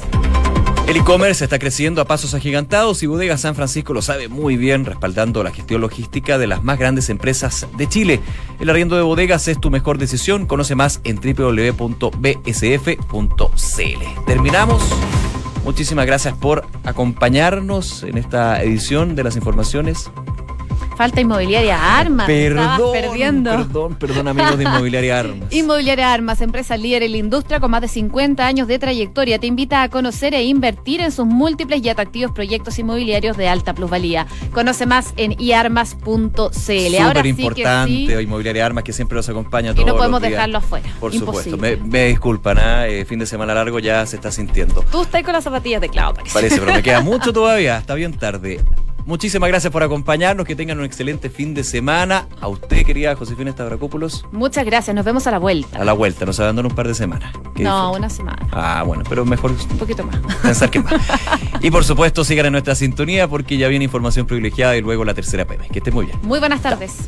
El 0.87 0.97
e-commerce 0.97 1.43
está 1.43 1.57
creciendo 1.57 1.99
a 1.99 2.05
pasos 2.05 2.35
agigantados 2.35 3.01
y 3.01 3.07
Bodega 3.07 3.39
San 3.39 3.55
Francisco 3.55 3.91
lo 3.91 4.03
sabe 4.03 4.27
muy 4.27 4.55
bien, 4.55 4.85
respaldando 4.85 5.43
la 5.43 5.49
gestión 5.49 5.81
logística 5.81 6.37
de 6.37 6.45
las 6.45 6.63
más 6.63 6.77
grandes 6.77 7.09
empresas 7.09 7.65
de 7.75 7.89
Chile. 7.89 8.19
El 8.59 8.69
arriendo 8.69 8.95
de 8.95 9.01
bodegas 9.01 9.47
es 9.47 9.59
tu 9.59 9.71
mejor 9.71 9.97
decisión. 9.97 10.45
Conoce 10.45 10.75
más 10.75 11.01
en 11.03 11.15
www.bsf.cl. 11.15 12.05
Terminamos. 14.27 14.83
Muchísimas 15.63 16.05
gracias 16.05 16.35
por 16.35 16.67
acompañarnos 16.83 18.03
en 18.03 18.19
esta 18.19 18.61
edición 18.61 19.15
de 19.15 19.23
las 19.23 19.35
informaciones 19.35 20.11
Falta 20.95 21.19
Inmobiliaria 21.19 21.97
Armas. 21.97 22.25
Perdón, 22.25 22.91
perdiendo. 22.93 23.51
perdón, 23.51 23.95
perdón, 23.95 24.27
amigos 24.29 24.57
de 24.57 24.63
Inmobiliaria 24.63 25.19
Armas. 25.19 25.51
Inmobiliaria 25.51 26.13
Armas, 26.13 26.41
empresa 26.41 26.77
líder 26.77 27.03
en 27.03 27.11
la 27.11 27.17
industria 27.17 27.59
con 27.59 27.71
más 27.71 27.81
de 27.81 27.87
50 27.89 28.45
años 28.45 28.67
de 28.67 28.79
trayectoria, 28.79 29.39
te 29.39 29.47
invita 29.47 29.83
a 29.83 29.89
conocer 29.89 30.33
e 30.33 30.43
invertir 30.43 31.01
en 31.01 31.11
sus 31.11 31.25
múltiples 31.25 31.83
y 31.83 31.89
atractivos 31.89 32.31
proyectos 32.31 32.79
inmobiliarios 32.79 33.35
de 33.35 33.47
alta 33.47 33.73
plusvalía. 33.73 34.25
Conoce 34.53 34.85
más 34.85 35.13
en 35.17 35.35
iarmas.cl. 35.39 36.51
Súper 36.51 37.25
importante, 37.25 38.21
Inmobiliaria 38.21 38.65
Armas, 38.65 38.83
que 38.83 38.93
siempre 38.93 39.17
nos 39.17 39.27
acompaña 39.27 39.73
todos 39.73 39.83
Y 39.83 39.85
no 39.85 39.97
podemos 39.97 40.21
dejarlo 40.21 40.59
afuera. 40.59 40.89
Por 40.99 41.13
supuesto. 41.13 41.57
Me, 41.57 42.05
disculpan, 42.07 42.57
¿ah? 42.57 42.87
eh, 42.87 43.03
fin 43.05 43.19
de 43.19 43.25
semana 43.25 43.53
largo 43.53 43.79
ya 43.79 44.05
se 44.05 44.15
está 44.15 44.31
sintiendo. 44.31 44.83
Tú 44.91 45.01
estás 45.01 45.23
con 45.23 45.33
las 45.33 45.43
zapatillas 45.43 45.81
de 45.81 45.89
clavo, 45.89 46.13
parece. 46.13 46.33
Parece, 46.33 46.59
pero 46.59 46.73
me 46.73 46.83
queda 46.83 47.01
mucho 47.01 47.33
todavía. 47.33 47.77
Está 47.77 47.95
bien 47.95 48.13
tarde. 48.13 48.61
Muchísimas 49.05 49.49
gracias 49.49 49.71
por 49.71 49.83
acompañarnos, 49.83 50.45
que 50.45 50.55
tengan 50.55 50.79
un 50.79 50.85
excelente 50.85 51.29
fin 51.29 51.53
de 51.53 51.63
semana. 51.63 52.27
A 52.41 52.47
usted, 52.47 52.85
querida 52.85 53.15
Josefina 53.15 53.51
Stavrakopoulos. 53.51 54.25
Muchas 54.31 54.65
gracias, 54.65 54.95
nos 54.95 55.05
vemos 55.05 55.27
a 55.27 55.31
la 55.31 55.39
vuelta. 55.39 55.79
A 55.79 55.85
la 55.85 55.93
vuelta, 55.93 56.25
nos 56.25 56.39
abandona 56.39 56.67
un 56.69 56.75
par 56.75 56.87
de 56.87 56.95
semanas. 56.95 57.33
No, 57.57 57.93
una 57.93 58.09
semana. 58.09 58.47
Ah, 58.51 58.83
bueno, 58.85 59.03
pero 59.07 59.25
mejor 59.25 59.51
un 59.51 59.77
poquito 59.77 60.03
más. 60.03 60.17
Pensar 60.41 60.69
que 60.69 60.79
más. 60.81 60.93
y 61.61 61.71
por 61.71 61.83
supuesto, 61.83 62.23
sigan 62.23 62.47
en 62.47 62.51
nuestra 62.53 62.75
sintonía 62.75 63.27
porque 63.27 63.57
ya 63.57 63.67
viene 63.67 63.85
información 63.85 64.25
privilegiada 64.27 64.75
y 64.77 64.81
luego 64.81 65.05
la 65.05 65.13
tercera 65.13 65.45
PM. 65.45 65.67
Que 65.69 65.79
esté 65.79 65.91
muy 65.91 66.05
bien. 66.05 66.17
Muy 66.23 66.39
buenas 66.39 66.61
tardes. 66.61 67.07